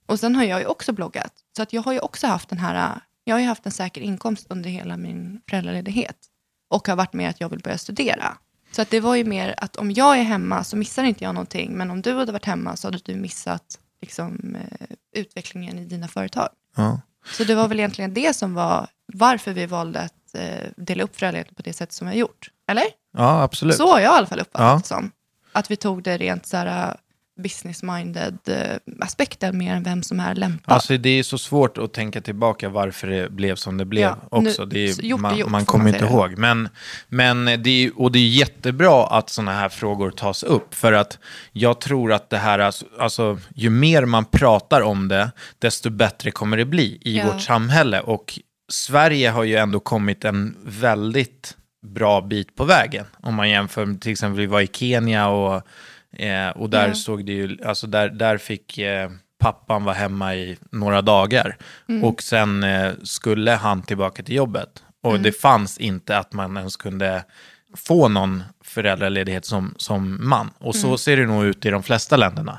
[0.06, 1.32] Och sen har jag ju också bloggat.
[1.56, 4.00] Så att jag har ju också haft den här, jag har ju haft en säker
[4.00, 6.16] inkomst under hela min föräldraledighet.
[6.68, 8.36] Och har varit med att jag vill börja studera.
[8.72, 11.34] Så att det var ju mer att om jag är hemma så missar inte jag
[11.34, 11.72] någonting.
[11.72, 14.86] Men om du hade varit hemma så hade du missat liksom, eh,
[15.20, 16.48] utvecklingen i dina företag.
[16.76, 17.00] Ja.
[17.24, 21.16] Så det var väl egentligen det som var varför vi valde att eh, dela upp
[21.16, 22.50] föräldraledigheten på det sätt som vi har gjort.
[22.68, 22.84] Eller?
[23.16, 23.76] ja, absolut.
[23.76, 24.78] Så har jag i alla fall uppfattat Ja.
[24.78, 25.10] det som.
[25.52, 26.96] Att vi tog det rent så här,
[27.38, 30.74] business-minded eh, aspekten mer än vem som är lämpad.
[30.74, 34.16] Alltså det är så svårt att tänka tillbaka varför det blev som det blev Ja,
[34.30, 34.64] också.
[34.64, 36.10] nu- Det är, gjort man, gjort, man kommer inte säga.
[36.10, 36.38] ihåg.
[36.38, 36.68] Men,
[37.08, 40.74] men det är, och det är jättebra att sådana här frågor tas upp.
[40.74, 41.18] För att
[41.52, 46.30] jag tror att det här, alltså, alltså ju mer man pratar om det, desto bättre
[46.30, 47.26] kommer det bli i Ja.
[47.32, 48.00] vårt samhälle.
[48.00, 53.04] Och Sverige har ju ändå kommit en väldigt bra bit på vägen.
[53.22, 55.62] Om man jämför med till exempel, vi var i Kenya och,
[56.18, 56.94] eh, och där Ja.
[56.94, 61.56] såg det ju, alltså där, där fick eh, pappan vara hemma i några dagar.
[61.88, 62.04] Mm.
[62.04, 64.82] Och sen eh, skulle han tillbaka till jobbet.
[65.02, 65.22] Och Mm.
[65.22, 67.24] det fanns inte att man ens kunde
[67.76, 70.50] få någon föräldraledighet som, som man.
[70.58, 70.98] Och så Mm.
[70.98, 72.58] ser det nog ut i de flesta länderna.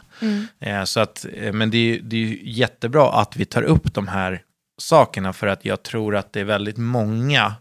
[0.59, 4.07] Eh, så att, eh, men det är, det är jättebra att vi tar upp de
[4.07, 4.41] här
[4.81, 7.53] sakerna för att jag tror att det är väldigt många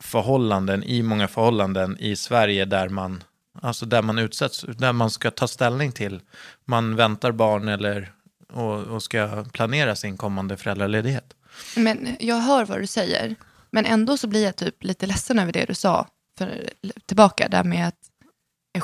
[0.00, 3.22] förhållanden, i många förhållanden i Sverige där man,
[3.62, 6.20] alltså där man utsätts, där man ska ta ställning till,
[6.64, 8.12] man väntar barn eller
[8.52, 11.34] och, och ska planera sin kommande föräldraledighet.
[11.76, 13.34] Men jag hör vad du säger.
[13.70, 16.06] Men ändå så blir jag typ lite ledsen över det du sa
[16.38, 16.70] för,
[17.06, 17.48] tillbaka.
[17.48, 17.96] Där med att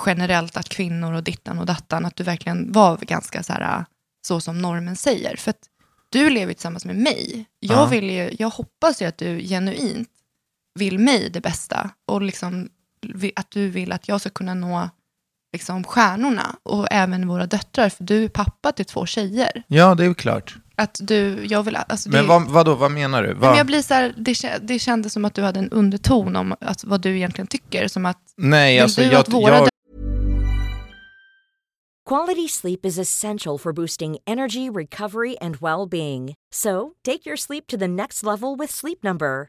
[0.07, 3.85] generellt att kvinnor och dittan och dattan, att du verkligen var ganska så här,
[4.27, 5.37] så som normen säger.
[5.37, 5.69] För att
[6.09, 7.47] du lever tillsammans med mig.
[7.61, 7.87] Jag, Ja.
[7.87, 10.09] vill ju, jag hoppas ju att du genuint
[10.75, 11.91] vill mig det bästa.
[12.07, 12.69] Och liksom
[13.37, 14.89] att du vill att jag ska kunna nå
[15.53, 16.57] liksom, stjärnorna.
[16.63, 19.63] Och även våra döttrar, för du är pappa till två tjejer.
[19.67, 20.57] Ja, det är ju klart.
[20.79, 23.35] Att du, jag vill, alltså Men vad, vad då, vad menar du?
[23.35, 23.51] Vad?
[23.51, 26.55] Men jag blir så här, det, det kändes som att du hade en underton om
[26.61, 27.89] att, vad du egentligen tycker.
[27.89, 29.69] Som att, Nej, alltså du jag, att våra jag,
[32.09, 36.35] Quality sleep is essential for boosting energy, recovery, and well being.
[36.55, 39.49] So, take your sleep to the next level with Sleep Number.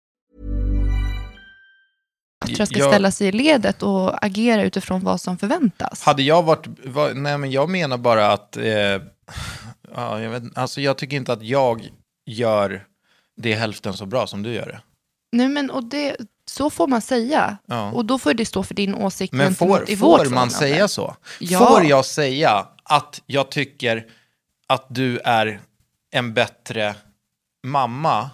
[2.59, 6.03] jag ska jag- ställa sig i ledet och agera utifrån vad som förväntas.
[6.03, 8.65] Hade jag varit, var, nej men jag menar bara att, eh,
[9.95, 11.89] ja, jag, vet, alltså jag tycker inte att jag
[12.25, 12.85] gör
[13.37, 14.81] det hälften så bra som du gör det.
[15.31, 17.57] Nej, men och det, Så får man säga.
[17.65, 17.91] Ja.
[17.91, 21.15] Och då får det stå för din åsikt Men får, i får man säga så?
[21.39, 21.59] Ja.
[21.59, 24.05] Får jag säga att jag tycker
[24.67, 25.59] att du är
[26.11, 26.95] en bättre
[27.63, 28.29] mamma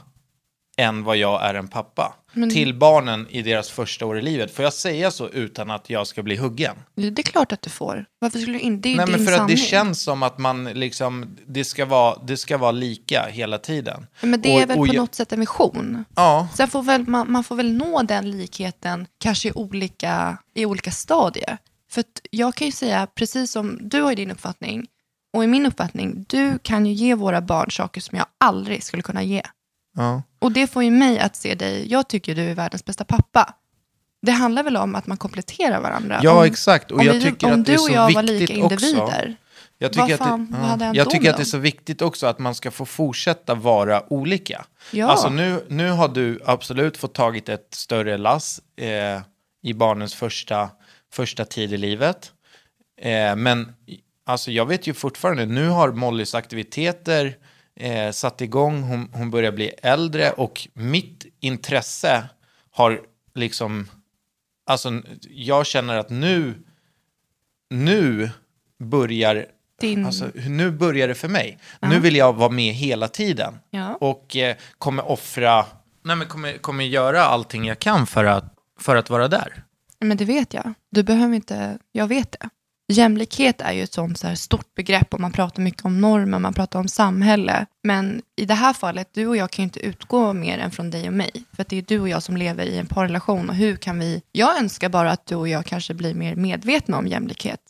[0.77, 2.13] än vad jag är en pappa?
[2.37, 4.51] Men- Till barnen i deras första år i livet.
[4.51, 6.75] Får jag säga så utan att jag ska bli huggen?
[6.95, 8.05] Det är klart att du får.
[8.19, 8.89] Varför skulle du inte?
[8.89, 9.55] Det är Nej, men för att sanning.
[9.55, 14.07] det känns som att man liksom, det ska vara, det ska vara lika hela tiden.
[14.21, 16.05] Men det Och- är väl och på jag- något sätt en vision.
[16.15, 20.65] Ja, Sen får väl, man, man får väl nå den likheten kanske i olika, i
[20.65, 21.57] olika stadier.
[21.91, 24.87] För att jag kan ju säga, precis som du har ju din uppfattning,
[25.33, 29.03] och i min uppfattning, du kan ju ge våra barn saker som jag aldrig skulle
[29.03, 29.41] kunna ge.
[29.97, 30.23] Ja.
[30.39, 33.53] Och det får ju mig att se dig, jag tycker du är världens bästa pappa.
[34.21, 36.19] Det handlar väl om att man kompletterar varandra.
[36.23, 36.91] Ja, om, exakt.
[36.91, 39.35] Och om jag vi- tycker att det du och jag var lika individer,
[39.77, 42.01] Jag tycker, Vad att, fan, det, ja, hänt jag tycker att det är så viktigt
[42.01, 44.65] också att man ska få fortsätta vara olika.
[44.91, 45.07] Ja.
[45.07, 49.21] Alltså nu, nu har du absolut fått tagit ett större lass eh,
[49.63, 50.69] i barnens första,
[51.13, 52.31] första tid i livet.
[53.01, 53.73] Eh, men
[54.25, 57.37] alltså jag vet ju fortfarande, nu har Mollys aktiviteter
[57.77, 62.29] eh, satt igång, hon, hon börjar bli äldre och mitt intresse
[62.71, 63.01] har
[63.35, 63.87] liksom,
[64.65, 66.53] alltså jag känner att nu,
[67.69, 68.29] nu
[68.79, 69.45] börjar
[69.81, 71.57] Din- Alltså, nu börjar det för mig.
[71.81, 73.59] Nu vill jag vara med hela tiden.
[73.69, 73.95] Ja.
[73.95, 75.65] Och eh, kommer offra,
[76.03, 79.63] nej men kommer, kommer göra allting jag kan för att, för att vara där.
[79.99, 80.73] Men det vet jag.
[80.89, 82.49] Du behöver inte, jag vet det.
[82.89, 86.53] Jämlikhet är ju ett sånt så stort begrepp och man pratar mycket om normer, man
[86.53, 87.65] pratar om samhälle.
[87.83, 90.91] Men i det här fallet, du och jag kan ju inte utgå mer än från
[90.91, 91.31] dig och mig.
[91.53, 93.99] För att det är du och jag som lever i en parrelation och hur kan
[93.99, 97.61] vi, jag önskar bara att du och jag kanske blir mer medvetna om jämlikhet.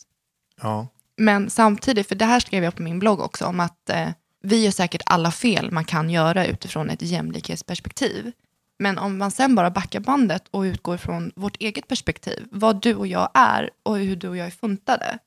[0.62, 0.86] Ja.
[1.16, 4.08] Men samtidigt, för det här skrev jag på min blogg också, om att eh,
[4.42, 8.32] vi gör säkert alla fel man kan göra utifrån ett jämlikhetsperspektiv.
[8.78, 12.94] Men om man sen bara backar bandet och utgår från vårt eget perspektiv, vad du
[12.94, 15.18] och jag är och hur du och jag är funtade,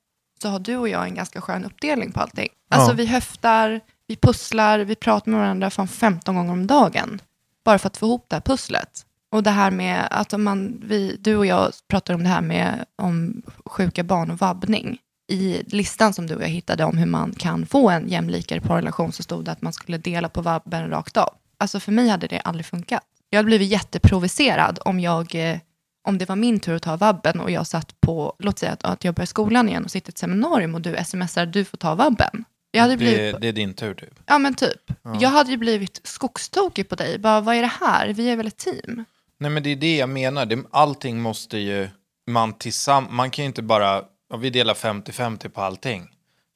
[0.41, 2.49] så har du och jag en ganska skön uppdelning på allting.
[2.69, 7.21] Alltså vi höftar, vi pusslar, vi pratar med varandra fan 15 gånger om dagen.
[7.63, 9.05] Bara för att få ihop det här pusslet.
[9.31, 12.85] Och det här med att man, vi, du och jag pratar om det här med
[12.95, 14.97] om sjuka barn och vabbning.
[15.27, 19.11] I listan som du och jag hittade om hur man kan få en jämlikare parrelation
[19.11, 21.29] så stod det att man skulle dela på vabben rakt av.
[21.57, 23.03] Alltså för mig hade det aldrig funkat.
[23.33, 25.57] Jag hade blivit jätteprovocerad om jag, eh,
[26.07, 28.83] om det var min tur att ta vabben och jag satt på, låt säga att,
[28.83, 31.77] att jag börjar skolan igen och sitter i ett seminarium och du smsar, du får
[31.77, 32.45] ta vabben.
[32.71, 34.19] Jag hade blivit, Det, det är din tur typ.
[34.25, 34.91] ja men typ.
[35.19, 37.19] Jag hade ju blivit skogstokig på dig.
[37.19, 38.09] Bara, vad är det här?
[38.13, 39.05] Vi är väl ett team?
[39.39, 41.89] Nej men det är det jag menar, det, allting måste ju
[42.27, 46.07] man tillsammans, man kan ju inte bara, ja, vi delar 50-50 på allting.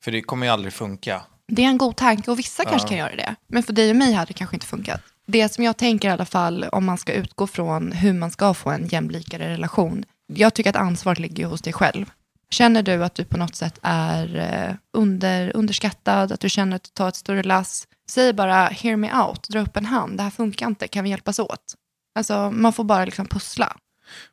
[0.03, 1.21] För det kommer ju aldrig funka.
[1.47, 3.35] Det är en god tanke och vissa kanske kan göra det.
[3.47, 5.01] Men för dig och mig hade det kanske inte funkat.
[5.25, 8.53] Det som jag tänker i alla fall om man ska utgå från hur man ska
[8.53, 10.05] få en jämlikare relation.
[10.27, 12.05] Jag tycker att ansvaret ligger hos dig själv.
[12.49, 16.83] Känner du att du på något sätt är eh, under, underskattad, att du känner att
[16.83, 20.23] du tar ett större lass, säg bara hear me out, dra upp en hand, det
[20.23, 21.75] här funkar inte, kan vi hjälpas åt?
[22.15, 23.77] Alltså man får bara liksom pussla.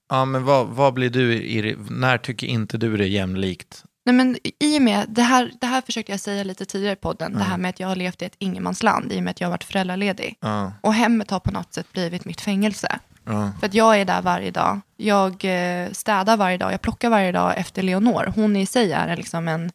[0.08, 3.84] Ja men vad, vad blir du, i, när tycker inte du det är jämlikt?
[4.04, 6.96] Nej, men i och med, det här, det här försökte jag säga lite tidigare i
[6.96, 9.40] podden, det här med att jag har levt i ett ingenmansland i och med att
[9.40, 10.36] jag har varit föräldraledig.
[10.40, 12.98] Ja, Och hemmet har på något sätt blivit mitt fängelse.
[13.24, 14.80] ja, För att jag är där varje dag.
[14.96, 18.32] Jag eh, städar varje dag, jag plockar varje dag efter Leonor.
[18.36, 19.72] Hon i sig är liksom en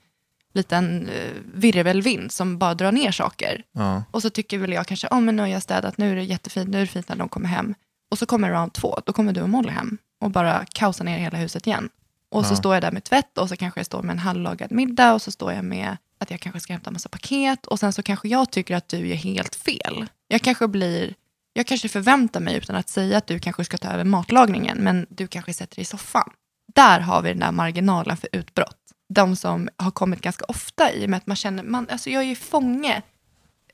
[0.53, 3.63] liten eh, virvelvind som bara drar ner saker.
[4.11, 6.23] Och så tycker väl jag kanske, oh, men nu har jag städat, nu är det
[6.23, 7.75] jättefint, nu är det fint när de kommer hem.
[8.11, 11.17] Och så kommer round två, då kommer du och Molly hem och bara kaosar ner
[11.17, 11.89] hela huset igen.
[12.29, 14.71] Och så står jag där med tvätt och så kanske jag står med en halvlagad
[14.71, 17.79] middag och så står jag med att jag kanske ska hämta en massa paket och
[17.79, 20.05] sen så kanske jag tycker att du är helt fel.
[20.27, 21.13] Jag kanske blir,
[21.53, 25.05] jag kanske förväntar mig utan att säga att du kanske ska ta över matlagningen men
[25.09, 26.29] du kanske sätter dig i soffan.
[26.75, 28.77] Där har vi den där marginalen för utbrott.
[29.09, 32.23] De som har kommit ganska ofta i och med att man känner, man, alltså jag
[32.23, 33.01] är ju fånge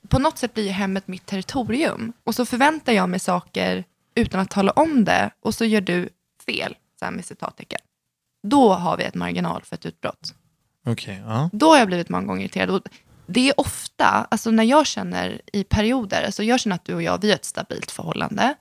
[0.08, 2.12] på något sätt blir hemmet mitt territorium.
[2.24, 6.08] Och så förväntar jag mig saker utan att tala om det och så gör du
[6.46, 7.80] fel, så här med citattecken.
[8.44, 10.34] Då har vi ett marginal för ett utbrott.
[10.86, 11.50] Okej, ja.
[11.52, 12.70] Då har jag blivit många gånger irriterad.
[12.70, 12.82] Och
[13.26, 17.02] det är ofta, alltså när jag känner i perioder, alltså jag känner att du och
[17.02, 18.54] jag, vi har ett stabilt förhållande.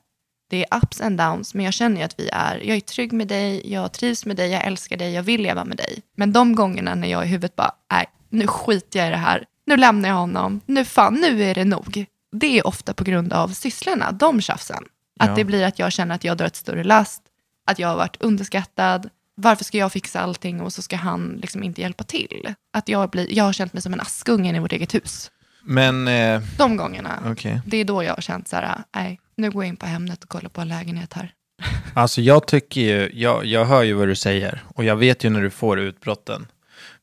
[0.50, 3.28] Det är ups and downs, men jag känner att vi är, jag är trygg med
[3.28, 6.02] dig, jag trivs med dig, jag älskar dig, jag vill leva med dig.
[6.16, 9.46] Men de gångerna när jag i huvudet bara, nej, nu skiter jag i det här,
[9.66, 12.06] nu lämnar jag honom, nu fan, nu är det nog.
[12.32, 14.84] Det är ofta på grund av sysslorna, de tjafsen.
[15.20, 15.36] Att Ja.
[15.36, 17.22] det blir att jag känner att jag drar ett större last,
[17.66, 21.64] att jag har varit underskattad, varför ska jag fixa allting och så ska han liksom
[21.64, 22.54] inte hjälpa till?
[22.74, 25.32] Att jag, blir, jag har känt mig som en askungen i vårt eget hus.
[25.64, 27.62] Men, eh, De gångerna, okej.
[27.66, 30.24] det är då jag har känt så här, nej, nu går jag in på Hemnet
[30.24, 31.34] och kollar på en lägenhet här.
[31.94, 35.30] Alltså jag tycker ju, jag, jag hör ju vad du säger och jag vet ju
[35.30, 36.48] när du får utbrotten.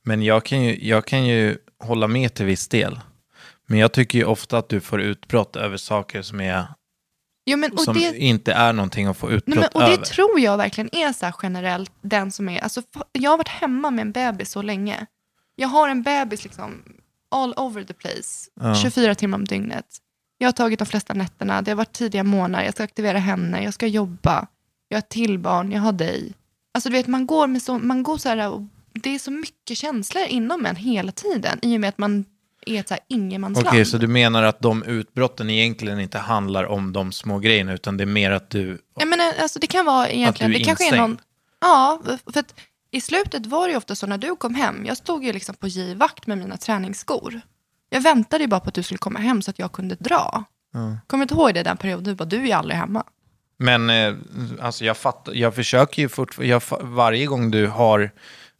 [0.02, 3.00] Men jag kan ju, jag kan ju hålla med till viss del.
[3.68, 6.66] Men jag tycker ju ofta att du får utbrott över saker som, är,
[7.46, 9.94] Jo, men, och som det, inte är någonting att få utbrott nej, men, och det
[9.94, 10.04] över.
[10.04, 13.90] tror jag verkligen är så här generellt den som är, alltså, jag har varit hemma
[13.90, 15.06] med en bebis så länge.
[15.56, 16.82] Jag har en bebis liksom
[17.30, 18.74] all over the place, Ja.
[18.74, 19.86] 24 timmar om dygnet.
[20.38, 23.64] Jag har tagit de flesta nätterna, det har varit tidiga månader, jag ska aktivera henne,
[23.64, 24.46] jag ska jobba,
[24.88, 26.32] jag har till barn, jag har dig.
[26.74, 29.30] Alltså du vet, man går med så, man går så här, och det är så
[29.30, 32.24] mycket känslor inom en hela tiden, i och med att man
[32.66, 33.68] är ett så här ingenmansland.
[33.68, 37.96] Okej, så du menar att de utbrotten egentligen inte handlar om de små grejerna, utan
[37.96, 38.78] det är mer att du...
[38.98, 41.18] Jag menar, alltså, det kan vara egentligen, Att du är det kanske är någon,
[41.60, 42.00] ja,
[42.32, 42.54] för att
[42.90, 45.54] i slutet var det ju ofta så när du kom hem, jag stod ju liksom
[45.54, 47.40] på J-vakt med mina träningsskor.
[47.90, 50.44] Jag väntade ju bara på att du skulle komma hem så att jag kunde dra.
[51.06, 52.04] Kommer du inte ihåg det den perioden?
[52.04, 53.04] Du bara, du är ju aldrig hemma.
[53.58, 54.14] Men eh,
[54.60, 58.10] alltså jag fattar, jag försöker ju fortfarande, varje gång du har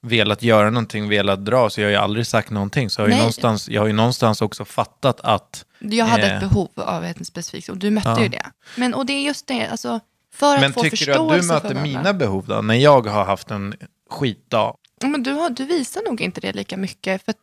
[0.03, 2.91] velat göra någonting, velat dra, så jag har ju aldrig sagt någonting.
[2.91, 5.65] Så jag har, ju någonstans, jag har ju någonstans också fattat att...
[5.79, 8.23] Jag hade eh, ett behov av ett specifikt, och du mötte Ja.
[8.23, 8.47] ju det.
[8.77, 10.01] Men, och det är just det, alltså,
[10.35, 12.61] för att Men få tycker du att du möter mina behov då?
[12.63, 13.75] När jag har haft en
[14.11, 14.77] skitdag?
[15.03, 17.37] Men du, har, du visar nog inte det lika mycket, för att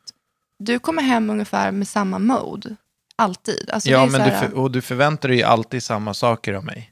[0.60, 2.76] du kommer hem ungefär med samma mode.
[3.16, 3.70] Alltid.
[3.74, 6.54] Alltså, ja, men så du, här- för, och du förväntar dig ju alltid samma saker
[6.54, 6.92] av mig.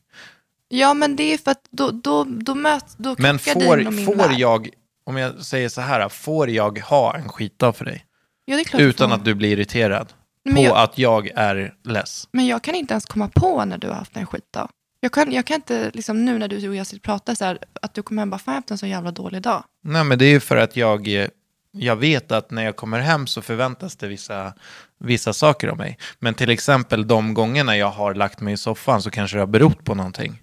[0.67, 4.15] Ja, men det är för att då, då, då, möt, då Men får, min får
[4.15, 4.36] värld.
[4.38, 4.69] jag,
[5.06, 8.06] om jag säger så här, får jag ha en skitdag för dig?
[8.46, 10.13] Ja, det är klart Utan att du blir irriterad
[10.46, 12.28] Men på jag- att jag är less?
[12.32, 14.70] Men jag kan inte ens komma på när du har haft en skitdag.
[15.00, 17.46] Jag kan, jag kan inte, liksom, nu när du och jag sitter och pratar så
[17.46, 19.41] här, att du kommer hem och bara, fan jag har haft en så jävla dålig
[19.41, 19.63] dag.
[19.84, 21.28] Nej, men det är ju för att jag,
[21.72, 24.54] jag vet att när jag kommer hem så förväntas det vissa,
[25.00, 25.98] vissa saker av mig.
[26.20, 29.48] Men till exempel de gångerna jag har lagt mig i soffan så kanske det har
[29.48, 30.41] berott på någonting.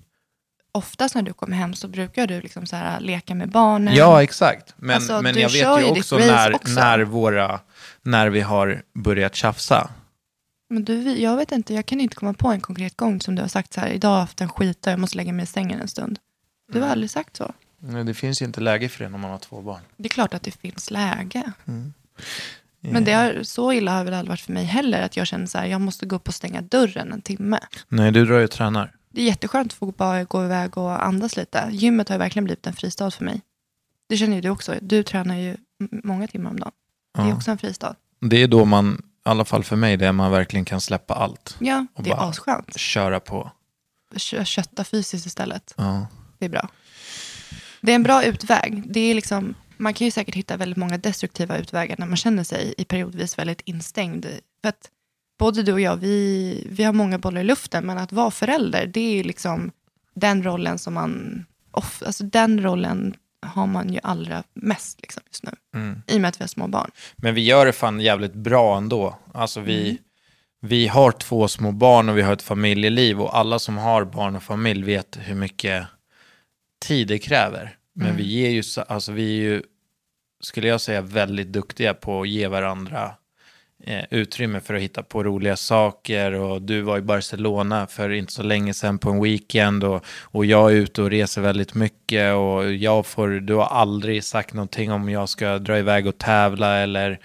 [0.74, 3.94] Oftast när du kommer hem så brukar du liksom så här, leka med barnen.
[3.94, 4.74] Ja, exakt.
[4.76, 6.74] Men, Alltså, men jag vet ju också när, också.
[6.74, 7.60] när, våra,
[8.02, 9.90] när vi har börjat tjafsa.
[10.70, 13.42] Men du, jag vet inte, jag kan inte komma på en konkret gång som du
[13.42, 15.46] har sagt så här, idag har jag haft en skitdag, jag måste lägga mig i
[15.46, 16.18] sängen en stund.
[16.72, 17.52] Du har aldrig sagt så.
[17.78, 19.80] Nej, Det finns ju inte läge för det när man har två barn.
[19.96, 21.52] Det är klart att det finns läge.
[21.68, 21.92] Mm.
[22.80, 25.46] Men det har, så illa har väl aldrig varit för mig heller, att jag känner
[25.46, 27.58] så här, jag måste gå upp och stänga dörren en timme.
[27.88, 28.92] Nej, du drar ju och tränar.
[29.12, 31.68] Det är jätteskönt att få bara gå iväg och andas lite.
[31.72, 33.40] Gymmet har verkligen blivit en fristad för mig.
[34.08, 34.74] Det känner ju du också.
[34.82, 35.56] Du tränar ju
[36.04, 36.72] många timmar om dagen.
[37.14, 37.36] Det är Ja.
[37.36, 37.94] också en fristad.
[38.20, 41.14] Det är då man, i alla fall för mig, det är man verkligen kan släppa
[41.14, 41.56] allt.
[41.60, 42.76] Ja, Och det är asskönt.
[42.78, 43.50] Köra på.
[44.16, 45.74] Kö- Kötta fysiskt istället.
[45.76, 46.06] Ja.
[46.38, 46.68] Det är bra.
[47.80, 48.82] Det är en bra utväg.
[48.92, 52.44] Det är liksom, man kan ju säkert hitta väldigt många destruktiva utvägar när man känner
[52.44, 54.26] sig i periodvis väldigt instängd.
[54.62, 54.88] För att
[55.42, 58.86] både du och jag, vi, vi har många bollar i luften, men att vara förälder,
[58.86, 59.70] det är ju liksom
[60.14, 63.14] den rollen som man, off, alltså den rollen
[63.46, 65.50] har man ju allra mest liksom just nu.
[65.74, 66.02] Mm.
[66.06, 66.90] I och med att vi har små barn.
[67.16, 69.18] Men vi gör det fan jävligt bra ändå.
[69.34, 69.96] Alltså vi, Mm.
[70.60, 74.36] vi har två små barn och vi har ett familjeliv och alla som har barn
[74.36, 75.86] och familj vet hur mycket
[76.84, 77.76] tid det kräver.
[77.94, 78.16] Men Mm.
[78.16, 79.62] vi ger ju, alltså vi är ju,
[80.42, 83.14] skulle jag säga, väldigt duktiga på att ge varandra
[83.86, 88.32] eh, utrymme för att hitta på roliga saker och du var i Barcelona för inte
[88.32, 92.34] så länge sedan på en weekend och, och jag är ute och reser väldigt mycket
[92.34, 96.76] och jag får, du har aldrig sagt någonting om jag ska dra iväg och tävla
[96.78, 97.18] eller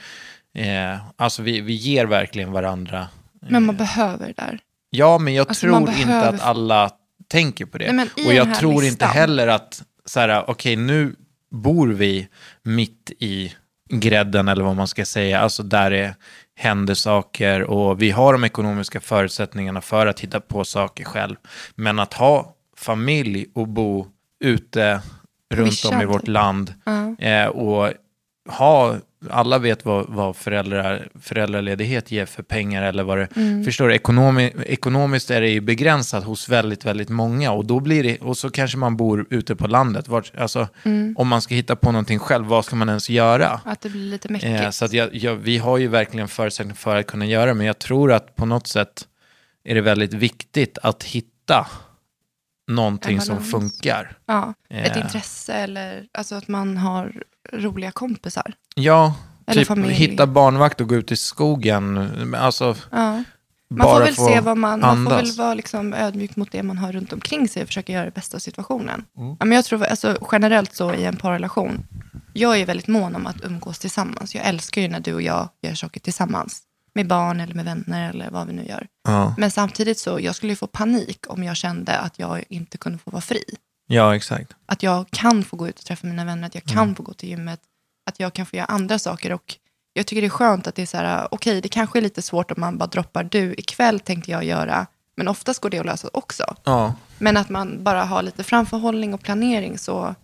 [0.57, 3.07] eh, alltså vi, vi ger verkligen varandra.
[3.49, 4.59] Men man behöver det där.
[4.89, 6.91] Ja, men jag Alltså, tror inte behöver- att alla
[7.27, 7.91] tänker på det.
[7.91, 11.15] Nej, och jag tror inte listan- heller att, så här, okej nu
[11.51, 12.27] bor vi
[12.63, 13.53] mitt i
[13.89, 16.15] grädden eller vad man ska säga, alltså där det
[16.57, 21.35] händer saker och vi har de ekonomiska förutsättningarna för att hitta på saker själv.
[21.75, 24.07] Men att ha familj och bo
[24.39, 25.01] ute
[25.53, 26.73] runt om i vårt land
[27.19, 27.93] eh, och
[28.47, 28.95] ha,
[29.29, 33.63] alla vet vad, vad föräldrar, föräldraledighet ger för pengar eller vad det, Mm.
[33.63, 38.03] förstår du, ekonomi, ekonomiskt är det ju begränsat hos väldigt, väldigt många och då blir
[38.03, 41.15] det, och så kanske man bor ute på landet, Vart, alltså Mm.
[41.17, 43.61] om man ska hitta på någonting själv, vad ska man ens göra?
[43.65, 44.61] Att det blir lite mäckigt.
[44.61, 47.53] Eh, så att jag, jag, vi har ju verkligen förutsättningar för att kunna göra det,
[47.53, 49.07] men jag tror att på något sätt
[49.63, 51.67] är det väldigt viktigt att hitta
[52.67, 54.17] någonting som funkar.
[54.25, 55.01] Ja, ett Eh.
[55.03, 57.23] intresse eller alltså att man har
[57.53, 58.53] roliga kompisar.
[58.75, 59.13] Ja,
[59.47, 59.93] Eller typ familj.
[59.93, 62.35] hitta barnvakt och gå ut i skogen.
[62.35, 63.23] Alltså, Ja.
[63.69, 66.77] Man får väl se vad man, man får väl vara liksom ödmjuk mot det man
[66.77, 69.05] har runt omkring sig och försöka göra det bästa av situationen.
[69.17, 69.29] Mm.
[69.39, 71.87] Ja, men jag tror alltså, generellt så i en parrelation,
[72.33, 74.35] jag är väldigt mån om att umgås tillsammans.
[74.35, 76.61] Jag älskar ju när du och jag gör saker tillsammans.
[76.97, 78.87] Med barn eller med vänner eller vad vi nu gör.
[79.03, 79.33] Ja.
[79.37, 82.97] Men samtidigt så, jag skulle ju få panik om jag kände att jag inte kunde
[82.97, 83.43] få vara fri.
[83.87, 84.55] Ja, exakt.
[84.65, 86.95] Att jag kan få gå ut och träffa mina vänner, att jag kan Mm.
[86.95, 87.59] få gå till gymmet,
[88.09, 89.31] att jag kan få göra andra saker.
[89.33, 89.55] Och
[89.93, 92.21] jag tycker det är skönt att det är så här, okej, det kanske är lite
[92.21, 94.87] svårt om man bara droppar, du, ikväll tänkte jag göra,
[95.17, 96.55] men oftast går det att lösa också.
[96.63, 96.93] Ja.
[97.17, 100.15] Men att man bara har lite framförhållning och planering så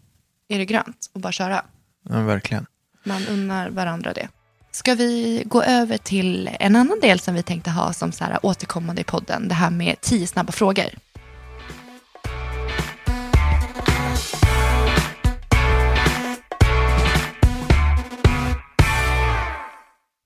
[0.47, 1.65] är det grönt och bara köra.
[2.09, 2.65] ja, verkligen.
[3.03, 4.27] Man unnar varandra det.
[4.75, 8.39] Ska vi gå över till en annan del som vi tänkte ha som så här
[8.45, 10.85] återkommande i podden, det här med tio snabba frågor.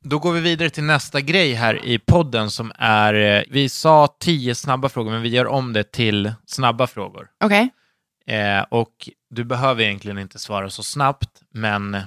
[0.03, 4.07] Då går vi vidare till nästa grej här i podden som är, eh, vi sa
[4.19, 7.27] tio snabba frågor, men vi gör om det till snabba frågor.
[7.43, 7.69] Okej?
[8.27, 11.97] Eh, och du behöver egentligen inte svara så snabbt, men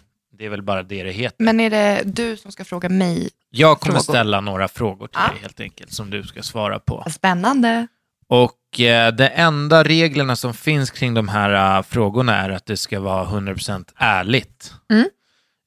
[0.40, 1.44] det är väl bara det det heter.
[1.44, 3.28] Men är det du som ska fråga mig?
[3.50, 4.02] Jag kommer frågor?
[4.12, 5.32] ställa några frågor till Ja.
[5.32, 7.04] dig helt enkelt, som du ska svara på.
[7.10, 7.86] Spännande.
[8.28, 12.76] Och eh, de enda reglerna som finns kring de här eh, frågorna är att det
[12.76, 14.74] ska vara 100% ärligt.
[14.92, 15.08] Mm.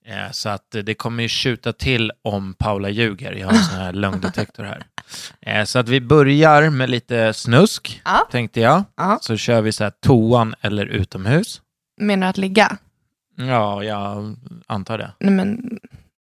[0.07, 3.31] Eh, så att det kommer ju tjuta till om Paula ljuger.
[3.31, 4.83] Jag har en sån här lögndetektor här.
[5.41, 8.27] Eh, så att vi börjar med lite snusk, Ja.
[8.31, 8.83] tänkte jag.
[8.97, 9.17] Ja.
[9.21, 11.61] Så kör vi så här toan eller utomhus.
[12.01, 12.77] Menar du att ligga?
[13.35, 14.35] Ja, jag
[14.67, 15.11] antar det.
[15.19, 15.79] Nej, men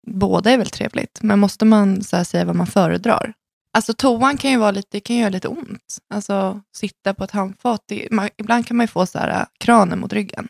[0.07, 1.19] båda är väl trevligt.
[1.21, 3.33] Men måste man så här, säga vad man föredrar?
[3.73, 5.97] Alltså toan kan ju, vara lite, det kan göra lite ont.
[6.09, 7.83] Alltså sitta på ett handfat.
[7.87, 10.47] Det, man, ibland kan man ju få så här, kranen mot ryggen.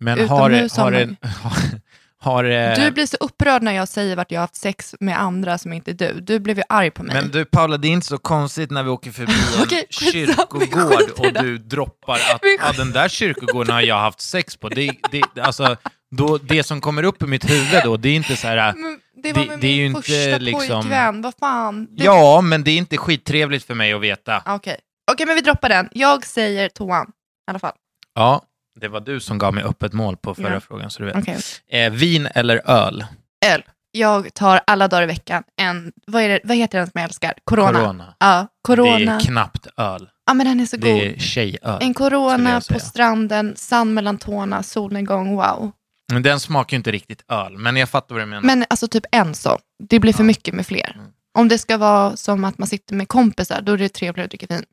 [0.00, 0.90] Men har, det- Utomhus har,
[2.22, 5.20] har det- Du blir så upprörd när jag säger vart jag har haft sex med
[5.20, 6.20] andra som inte är du.
[6.20, 7.14] Du blev ju arg på mig.
[7.22, 10.46] Men du Paula, det är inte så konstigt när vi åker förbi en Okej, skitsamma,
[10.60, 11.40] vi kyrkogård skiter i och det.
[11.42, 14.68] du droppar att Vi ah, den där kyrkogården har jag haft sex på.
[14.68, 15.76] Det, det, alltså,
[16.16, 18.72] då, det som kommer upp i mitt huvud då, det är inte så här...
[18.76, 21.22] Men det var det- med det är ju min inte första liksom- pojkvän.
[21.22, 21.86] Vad fan?
[21.90, 22.04] Det...
[22.04, 24.42] Ja, men det är inte skittrevligt för mig att veta.
[24.46, 24.76] Okej,
[25.12, 25.88] Okej, men vi droppar den.
[25.92, 27.72] Jag säger toan i alla fall.
[28.14, 28.42] Ja,
[28.80, 30.60] det var du som gav mig öppet mål på förra Ja.
[30.60, 31.16] frågan, så du vet.
[31.16, 31.38] Okej.
[31.68, 33.04] Eh, vin eller öl?
[33.46, 33.62] Öl.
[33.94, 37.04] Jag tar alla dagar i veckan en, vad, är det, vad heter den som jag
[37.04, 37.34] älskar?
[37.44, 38.14] Corona.
[38.18, 38.98] Ja, corona.
[38.98, 40.08] Det är knappt öl.
[40.26, 40.84] Ja, men den är så god.
[40.84, 41.58] Det är tjejöl.
[41.64, 45.72] En skulle corona jag på stranden, sand mellan tårna, solnedgång, wow.
[46.12, 48.42] Men den smakar ju inte riktigt öl, men jag fattar vad du menar.
[48.42, 49.58] Men alltså typ en så.
[49.88, 50.92] Det blir för mycket med fler.
[50.94, 51.06] Mm.
[51.38, 54.30] Om det ska vara som att man sitter med kompisar, då är det trevligare att
[54.30, 54.64] dricka vin.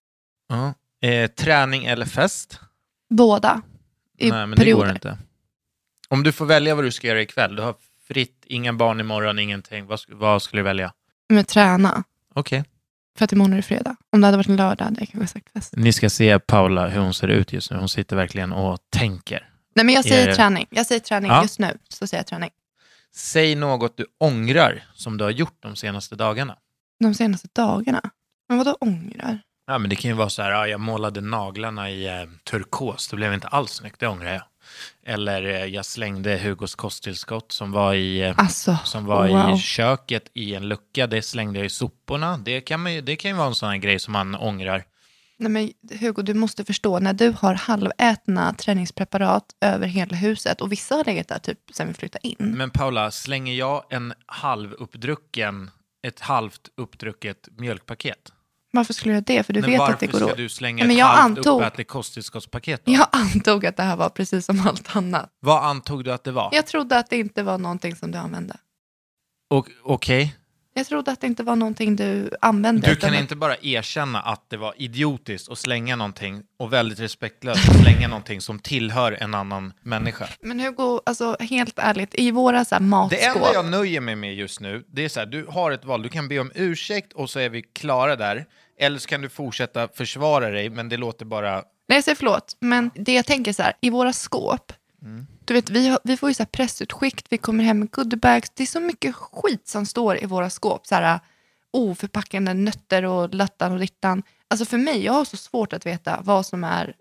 [0.50, 0.74] Ja.
[1.10, 2.60] Eh, träning eller fest?
[3.14, 3.62] Båda.
[4.20, 4.86] I Nej, men det perioder.
[4.86, 5.18] går inte.
[6.10, 7.76] Om du får välja vad du ska göra ikväll, du har
[8.08, 9.86] fritt, inga barn imorgon, ingenting.
[9.86, 10.94] Vad, vad skulle du välja?
[11.30, 12.04] Men träna.
[12.34, 12.64] Okej.
[13.18, 13.96] För att imorgon är det fredag.
[14.12, 15.74] Om det hade varit en lördag hade jag kanske sagt fest.
[15.78, 17.78] Ni ska se Paula, hur hon ser ut just nu.
[17.78, 19.50] Hon sitter verkligen och tänker.
[19.76, 20.68] Nej, men jag säger det- träning.
[20.70, 21.42] Jag säger träning Ja.
[21.42, 21.78] just nu.
[21.90, 22.50] Så säger jag träning.
[23.16, 26.56] Säg något du ångrar som du har gjort de senaste dagarna.
[27.00, 28.02] De senaste dagarna.
[28.50, 29.42] Men vad då ångrar?
[29.70, 33.08] Ja, men det kan ju vara så här, ja, jag målade naglarna i eh, turkos,
[33.08, 34.44] det blev inte alls snyggt, det ångrar jag.
[35.06, 39.56] Eller eh, jag slängde Hugos kosttillskott som var i, eh, Alltså, som var wow.
[39.56, 42.38] i köket i en lucka, det slängde jag i soporna.
[42.38, 44.84] Det kan, man, ju- det kan ju vara en sån här grej som man ångrar.
[45.38, 47.00] Nej, men Hugo, du måste förstå.
[47.00, 51.88] När du har halvätna träningspreparat över hela huset och vissa har legat där typ sen
[51.88, 52.36] vi flyttade in.
[52.40, 55.72] Men Paula, slänger jag en halvuppdrucken,
[56.08, 58.32] ett halvt uppdrucket mjölkpaket?
[58.72, 59.44] Varför skulle jag det?
[59.44, 60.38] För du Men vet varför att det går ska åt.
[60.38, 62.82] du slänga Nej, men ett halvt antog- uppätligt kosttillskottspaket?
[62.86, 65.30] Jag antog att det här var precis som allt annat.
[65.40, 66.50] Vad antog du att det var?
[66.52, 68.58] Jag trodde att det inte var någonting som du använde.
[69.84, 70.36] Okej,
[70.80, 72.88] Jag trodde att det inte var någonting du använde.
[72.88, 77.70] du kan inte bara erkänna att det var idiotiskt att slänga någonting och väldigt respektlöst
[77.70, 80.30] att slänga någonting som tillhör en annan människa.
[80.42, 83.20] Men Hugo, alltså helt ärligt, i våra så här, matskåp.
[83.20, 85.86] Det enda jag nöjer mig med just nu, det är så här, du har ett
[85.86, 88.46] val, du kan be om ursäkt och så är vi klara där.
[88.80, 91.52] Eller så kan du fortsätta försvara dig, men det låter bara...
[91.54, 91.64] Nej,
[91.98, 92.58] jag säger förlåt.
[92.60, 95.28] Men det jag tänker så här, i våra skåp, Mm.
[95.46, 98.50] du vet, vi, har, vi får ju så pressutskick, vi kommer hem med goodiebags.
[98.50, 100.88] Det är så mycket skit som står i våra skåp.
[100.88, 101.20] Så här,
[101.74, 104.24] oförpackade nötter och lattan och dittan.
[104.48, 106.94] Alltså för mig, jag har så svårt att veta vad som är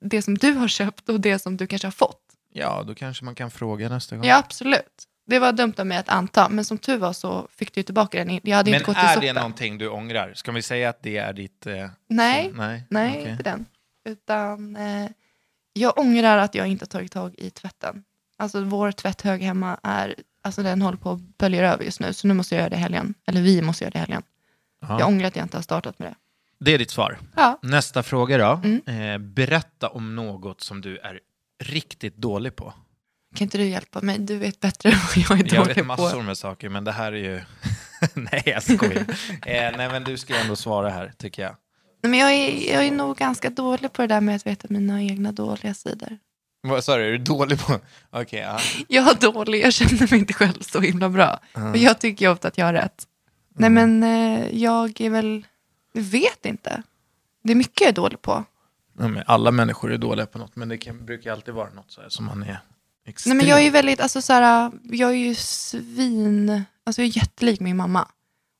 [0.00, 2.20] det som du har köpt och det som du kanske har fått.
[2.52, 4.24] Ja, då kanske man kan fråga nästa gång.
[4.24, 5.04] Ja, absolut.
[5.26, 7.82] Det var dumt av mig att anta, men som tur var så fick du ju
[7.82, 8.40] tillbaka den.
[8.42, 9.26] Jag hade Men inte gått är soppen.
[9.26, 10.32] det någonting du ångrar?
[10.34, 11.66] Ska vi säga att det är ditt...
[11.66, 13.30] Eh, Nej, så- nej, nej okej.
[13.32, 13.66] inte den.
[14.04, 15.10] Utan eh,
[15.72, 18.04] jag ångrar att jag inte har tagit tag i tvätten.
[18.38, 22.12] Alltså vår tvätthög hemma är, alltså den håller på att bölja över just nu.
[22.12, 23.14] Så nu måste jag göra det i helgen.
[23.26, 24.22] Eller vi måste göra det i helgen.
[24.80, 24.98] Ja.
[24.98, 26.14] Jag ångrar att jag inte har startat med det.
[26.64, 27.18] Det är ditt svar.
[27.36, 27.58] Ja.
[27.62, 28.60] Nästa fråga då.
[28.64, 29.12] Mm.
[29.12, 31.20] Eh, berätta om något som du är
[31.62, 32.74] riktigt dålig på.
[33.34, 34.18] Kan inte du hjälpa mig?
[34.18, 36.22] Du vet bättre än vad jag är Jag dålig vet massor på.
[36.22, 37.40] med saker, men det här är ju...
[38.14, 39.00] nej, jag skojar.
[39.46, 41.56] eh, nej, men du ska ändå svara här, tycker jag.
[42.02, 45.02] Men jag är, jag är nog ganska dålig på det där med att veta mina
[45.02, 46.18] egna dåliga sidor.
[46.62, 47.80] Vad sa du, är du dålig på?
[48.10, 48.58] Okej, ja.
[48.88, 51.40] Jag är dålig, jag känner mig inte själv så himla bra.
[51.54, 51.70] Mm.
[51.70, 53.06] Men jag tycker ofta att jag har rätt.
[53.54, 55.46] Nej men eh, jag är väl,
[55.92, 56.82] vet inte.
[57.42, 58.44] Det är mycket jag är dålig på.
[58.98, 61.90] Ja, men alla människor är dåliga på något, men det kan, brukar alltid vara något
[61.90, 62.60] så här, som man är
[63.06, 63.36] extrem.
[63.36, 67.08] Nej men jag är ju väldigt, alltså så här, jag är ju svin, alltså jag
[67.08, 68.08] är jättelik min mamma.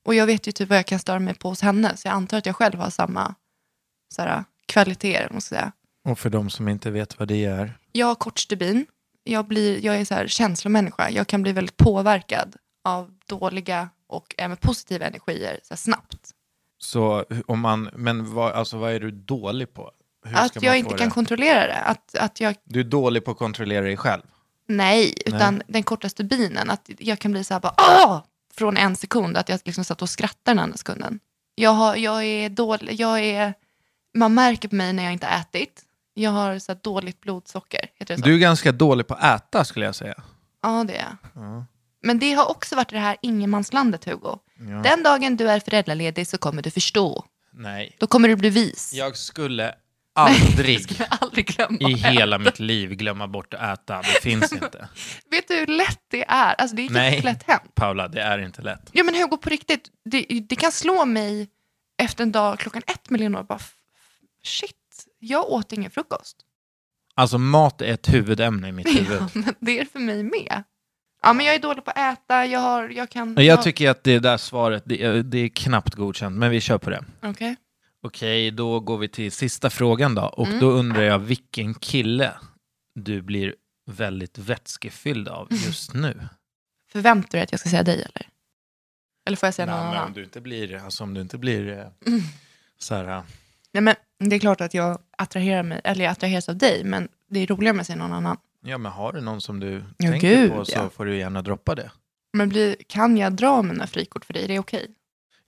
[0.04, 2.12] Och jag vet ju typ vad jag kan störa mig på hos henne, så jag
[2.14, 3.34] antar att jag själv har samma
[4.14, 5.72] så här, kvaliteter, ska säga.
[6.08, 7.78] Och för de som inte vet vad det är.
[7.92, 8.86] Jag har kort stubin.
[9.24, 11.10] Jag, blir, jag är så här känslomänniska.
[11.10, 16.30] Jag kan bli väldigt påverkad av dåliga och även positiva energier så snabbt.
[16.78, 19.90] Så om man, men vad, alltså, vad är du dålig på?
[20.26, 20.98] Hur Att jag inte det?
[20.98, 21.78] kan kontrollera det.
[21.82, 24.22] Att, att jag, Du är dålig på att kontrollera dig själv.
[24.68, 26.70] nej, utan den korta stubinen.
[26.70, 28.22] Att jag kan bli så här bara, Åh!
[28.54, 29.36] Från en sekund.
[29.36, 31.20] Att jag liksom satt och skrattade den andra sekunden.
[31.54, 33.54] Jag, har, jag är dålig, jag är,
[34.14, 35.82] man märker på mig när jag inte har ätit.
[36.14, 37.80] Jag har så dåligt blodsocker.
[37.94, 38.26] Heter det så?
[38.26, 40.22] Du är ganska dålig på att äta skulle jag säga.
[40.62, 41.42] Ja, det är jag.
[41.44, 41.64] Ja.
[42.02, 44.38] Men det har också varit det här ingenmanslandet, Hugo.
[44.58, 44.64] Ja.
[44.84, 47.24] Den dagen du är föräldraledig så kommer du förstå.
[47.52, 48.92] Nej, Då kommer du bli vis.
[48.94, 49.74] jag skulle
[50.12, 53.96] aldrig jag aldrig i hela mitt liv glömma bort att äta.
[54.02, 54.88] Det finns inte.
[55.30, 56.54] Vet du hur lätt det är?
[56.54, 57.14] Alltså det är Nej.
[57.14, 57.74] jättelätt hänt.
[57.74, 58.90] Paula, det är inte lätt.
[58.92, 59.90] Ja men Hugo, på riktigt.
[60.04, 61.48] Det, det kan slå mig
[62.02, 66.36] efter en dag klockan ett miljoner bara f- f- shit, jag åt ingen frukost.
[67.14, 69.22] Alltså mat är ett huvudämne i mitt huvud.
[69.34, 70.62] Ja, det är för mig med.
[71.22, 73.34] Ja men jag är dålig på att äta, jag, har, jag kan...
[73.34, 76.60] Jag ja, tycker att det där svaret, det är, det är knappt godkänt, men vi
[76.60, 77.04] kör på det.
[77.22, 77.56] Okej.
[78.02, 80.22] Okej, då går vi till sista frågan då.
[80.22, 80.60] Och Mm.
[80.60, 82.32] då undrar jag vilken kille
[82.94, 83.54] du blir
[83.90, 86.28] väldigt vätskefylld av just nu.
[86.92, 88.28] Förväntar du dig att jag ska säga dig eller?
[89.26, 90.06] Eller får jag säga någon Nej, men annan?
[90.06, 92.20] om du inte blir, alltså om du inte blir eh, Mm.
[92.78, 93.22] så här, eh,
[93.72, 93.94] Nej, men
[94.30, 97.46] det är klart att jag attraherar mig, eller jag attraheras av dig, men det är
[97.46, 98.36] roligare med att säga någon annan.
[98.62, 100.90] ja men har du någon som du Ja, tänker gud, på så ja.
[100.90, 101.90] får du gärna droppa det.
[102.32, 104.44] Men blir, kan jag dra mina frikort för dig?
[104.44, 104.90] Är det okej?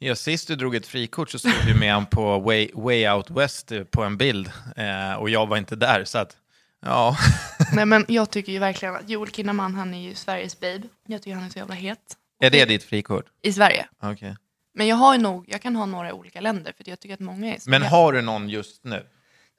[0.04, 3.30] Ja, sist du drog ett frikort så stod du med han på way, way Out
[3.30, 6.36] West eh, på en bild eh, och jag var inte där så att
[6.80, 7.16] ja.
[7.72, 10.82] Nej, men jag tycker ju verkligen att Joel Kinnaman, han är ju Sveriges babe.
[11.06, 12.16] Jag tycker han är så jävla het.
[12.40, 13.24] är det ditt frikort?
[13.42, 13.86] I Sverige.
[14.02, 14.36] Okej.
[14.74, 17.20] Men jag har ju nog, jag kan ha några olika länder, för jag tycker att
[17.20, 19.06] många är så Men har du någon just nu?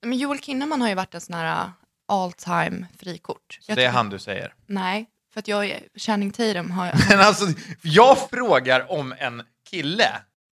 [0.01, 1.69] Men Joel Kinnaman har ju varit en sån här uh,
[2.07, 3.59] all time frikort.
[3.61, 4.53] Så Jag det är han du säger?
[4.65, 6.95] Nej, för att jag är, Channing Tatum har jag...
[7.09, 7.45] Men alltså,
[7.81, 10.09] jag frågar om en kille.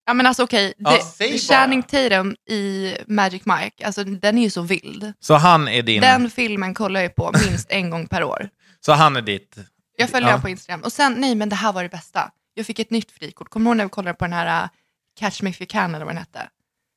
[0.09, 1.37] Ja men alltså okej, Ja, det- säg bara.
[1.39, 5.13] Channing Tatum i Magic Mike, alltså den är ju så vild.
[5.19, 6.01] Så han är din...
[6.01, 8.49] Den filmen kollar jag på minst en gång per år.
[8.85, 9.57] Så han är ditt...
[9.97, 10.31] Jag följer Ja.
[10.31, 10.81] honom på Instagram.
[10.81, 12.31] Och sen, nej men det här var det bästa.
[12.53, 13.49] Jag fick ett nytt frikort.
[13.49, 14.69] Kommer du ihåg när vi kollade på den här uh,
[15.19, 16.49] Catch Me If You Can eller vad den hette?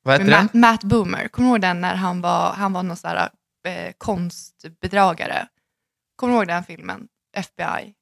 [0.03, 0.43] Vad heter Med den?
[0.43, 1.27] Matt, Matt Boomer.
[1.27, 3.29] Kommer du ihåg den när han var, han var någon sån här
[3.67, 5.47] eh, konstbedragare?
[6.15, 7.07] Kommer du ihåg den filmen?
[7.37, 7.93] FBI.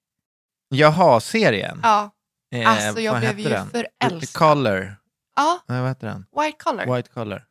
[0.70, 1.80] Jaha, serien?
[1.84, 2.12] Ja.
[2.56, 3.70] Eh, Alltså, jag vad blev hette ju den?
[3.70, 4.40] förälskad.
[4.40, 4.96] Color.
[5.42, 6.26] Ja, Nej, vad heter den?
[6.42, 6.96] White Collar.
[6.96, 7.46] White Collar.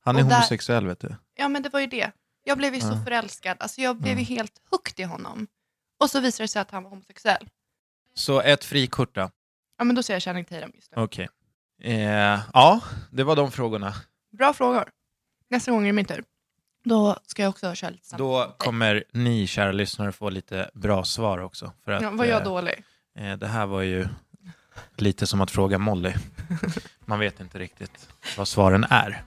[0.00, 1.16] Han är Och där- homosexuell vet du.
[1.34, 2.10] Ja men det var ju det.
[2.44, 3.04] Jag blev ju så Ja.
[3.04, 3.56] förälskad.
[3.60, 4.36] Alltså jag blev ju Mm.
[4.36, 5.46] helt hooked i honom.
[6.00, 7.48] Och så visade det sig att han var homosexuell.
[8.14, 9.30] Så ett frikort då?
[9.78, 11.00] Ja men då säger jag Channing Tatum just det.
[11.00, 11.28] Okej.
[11.82, 12.80] Eh, ja,
[13.12, 13.94] det var de frågorna.
[14.38, 14.90] Bra frågor.
[15.50, 16.24] Nästa gång är det min tur.
[16.84, 18.26] Då ska jag också köra lite samtal.
[18.48, 21.72] Då kommer ni, kära lyssnare, få lite bra svar också.
[21.84, 22.84] För att, Ja, var jag eh, dålig?
[23.18, 24.08] Eh, det här var ju
[24.96, 26.12] lite som att fråga Molly.
[27.04, 29.22] Man vet inte riktigt vad svaren är.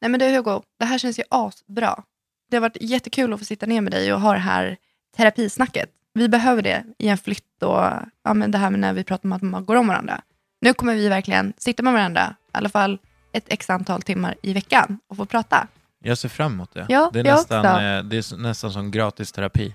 [0.00, 2.02] Nej men du Hugo, det här känns ju asbra.
[2.50, 4.76] Det har varit jättekul att få sitta ner med dig och ha det här
[5.16, 5.90] terapisnacket.
[6.14, 7.84] Vi behöver det i en flytt och
[8.24, 10.20] ja, men det här med när vi pratar om att man går om varandra.
[10.60, 12.98] Nu kommer vi verkligen sitta med varandra, i alla fall
[13.32, 15.68] ett x antal timmar i veckan och få prata.
[16.04, 16.86] Jag ser fram emot det.
[16.88, 17.82] Ja, det, är nästan, också.
[17.82, 19.74] eh, det är nästan som gratis terapi.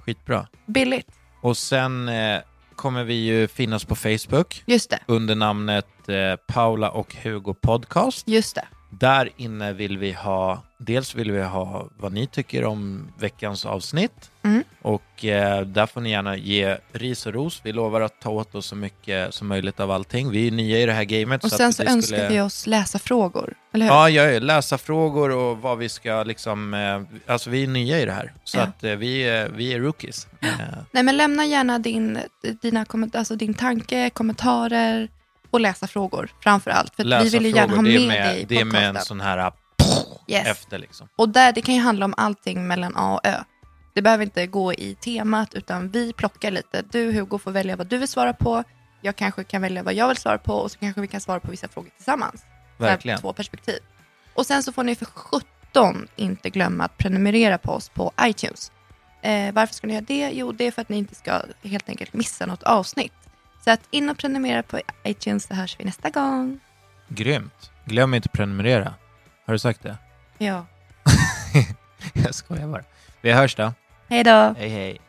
[0.00, 0.46] Skitbra.
[0.66, 1.06] Billigt.
[1.40, 2.40] Och sen eh,
[2.76, 8.28] kommer vi ju finnas på Facebook Just det, under namnet eh, Paula och Hugo Podcast.
[8.28, 8.64] just det.
[8.90, 14.30] Där inne vill vi ha, dels vill vi ha vad ni tycker om veckans avsnitt.
[14.42, 14.64] Mm.
[14.82, 17.60] Och eh, där får ni gärna ge ris och ros.
[17.64, 20.30] Vi lovar att ta åt oss så mycket som möjligt av allting.
[20.30, 21.44] Vi är nya i det här gamet.
[21.44, 22.28] Och så sen så önskar skulle...
[22.28, 23.92] vi oss läsa frågor, eller hur?
[23.92, 28.04] Ja, är läsa frågor och vad vi ska liksom, eh, alltså vi är nya i
[28.04, 28.32] det här.
[28.44, 28.62] Så Ja.
[28.62, 30.28] att eh, vi, är- vi är rookies.
[30.40, 30.48] Eh,
[30.92, 32.18] Nej men lämna gärna din,
[32.62, 35.08] dina, alltså din tanke, kommentarer
[35.50, 36.94] och läsa frågor framför allt.
[36.96, 38.60] För läsa vi vill ju gärna ha frågor, med, det är med, dig i det
[38.60, 39.06] är med en podcasten.
[39.06, 39.50] sån här eh,
[40.30, 40.46] Yes.
[40.46, 41.08] efter liksom.
[41.16, 43.44] Och där, det kan ju handla om allting mellan A och Ö.
[43.94, 46.82] Det behöver inte gå i temat, utan vi plockar lite.
[46.90, 48.64] Du Hugo får välja vad du vill svara på
[49.00, 51.40] jag kanske kan välja vad jag vill svara på och så kanske vi kan svara
[51.40, 52.44] på vissa frågor tillsammans.
[52.76, 53.20] Verkligen.
[53.20, 53.78] Två perspektiv.
[54.34, 58.72] Och sen så får ni för 17 inte glömma att prenumerera på oss på iTunes.
[59.22, 60.30] Eh, varför ska ni göra det?
[60.32, 63.12] Jo, det är för att ni inte ska helt enkelt missa något avsnitt.
[63.64, 66.60] Så att in och prenumerera på iTunes så hörs vi nästa gång.
[67.08, 67.70] Grymt.
[67.84, 68.94] Glöm inte att prenumerera.
[69.46, 69.96] Har du sagt det?
[70.42, 70.66] Ja.
[72.12, 72.82] Jag skojar bara.
[73.20, 73.72] Vi hörs då.
[74.08, 74.54] Hej då!
[74.58, 75.00] Hej hej.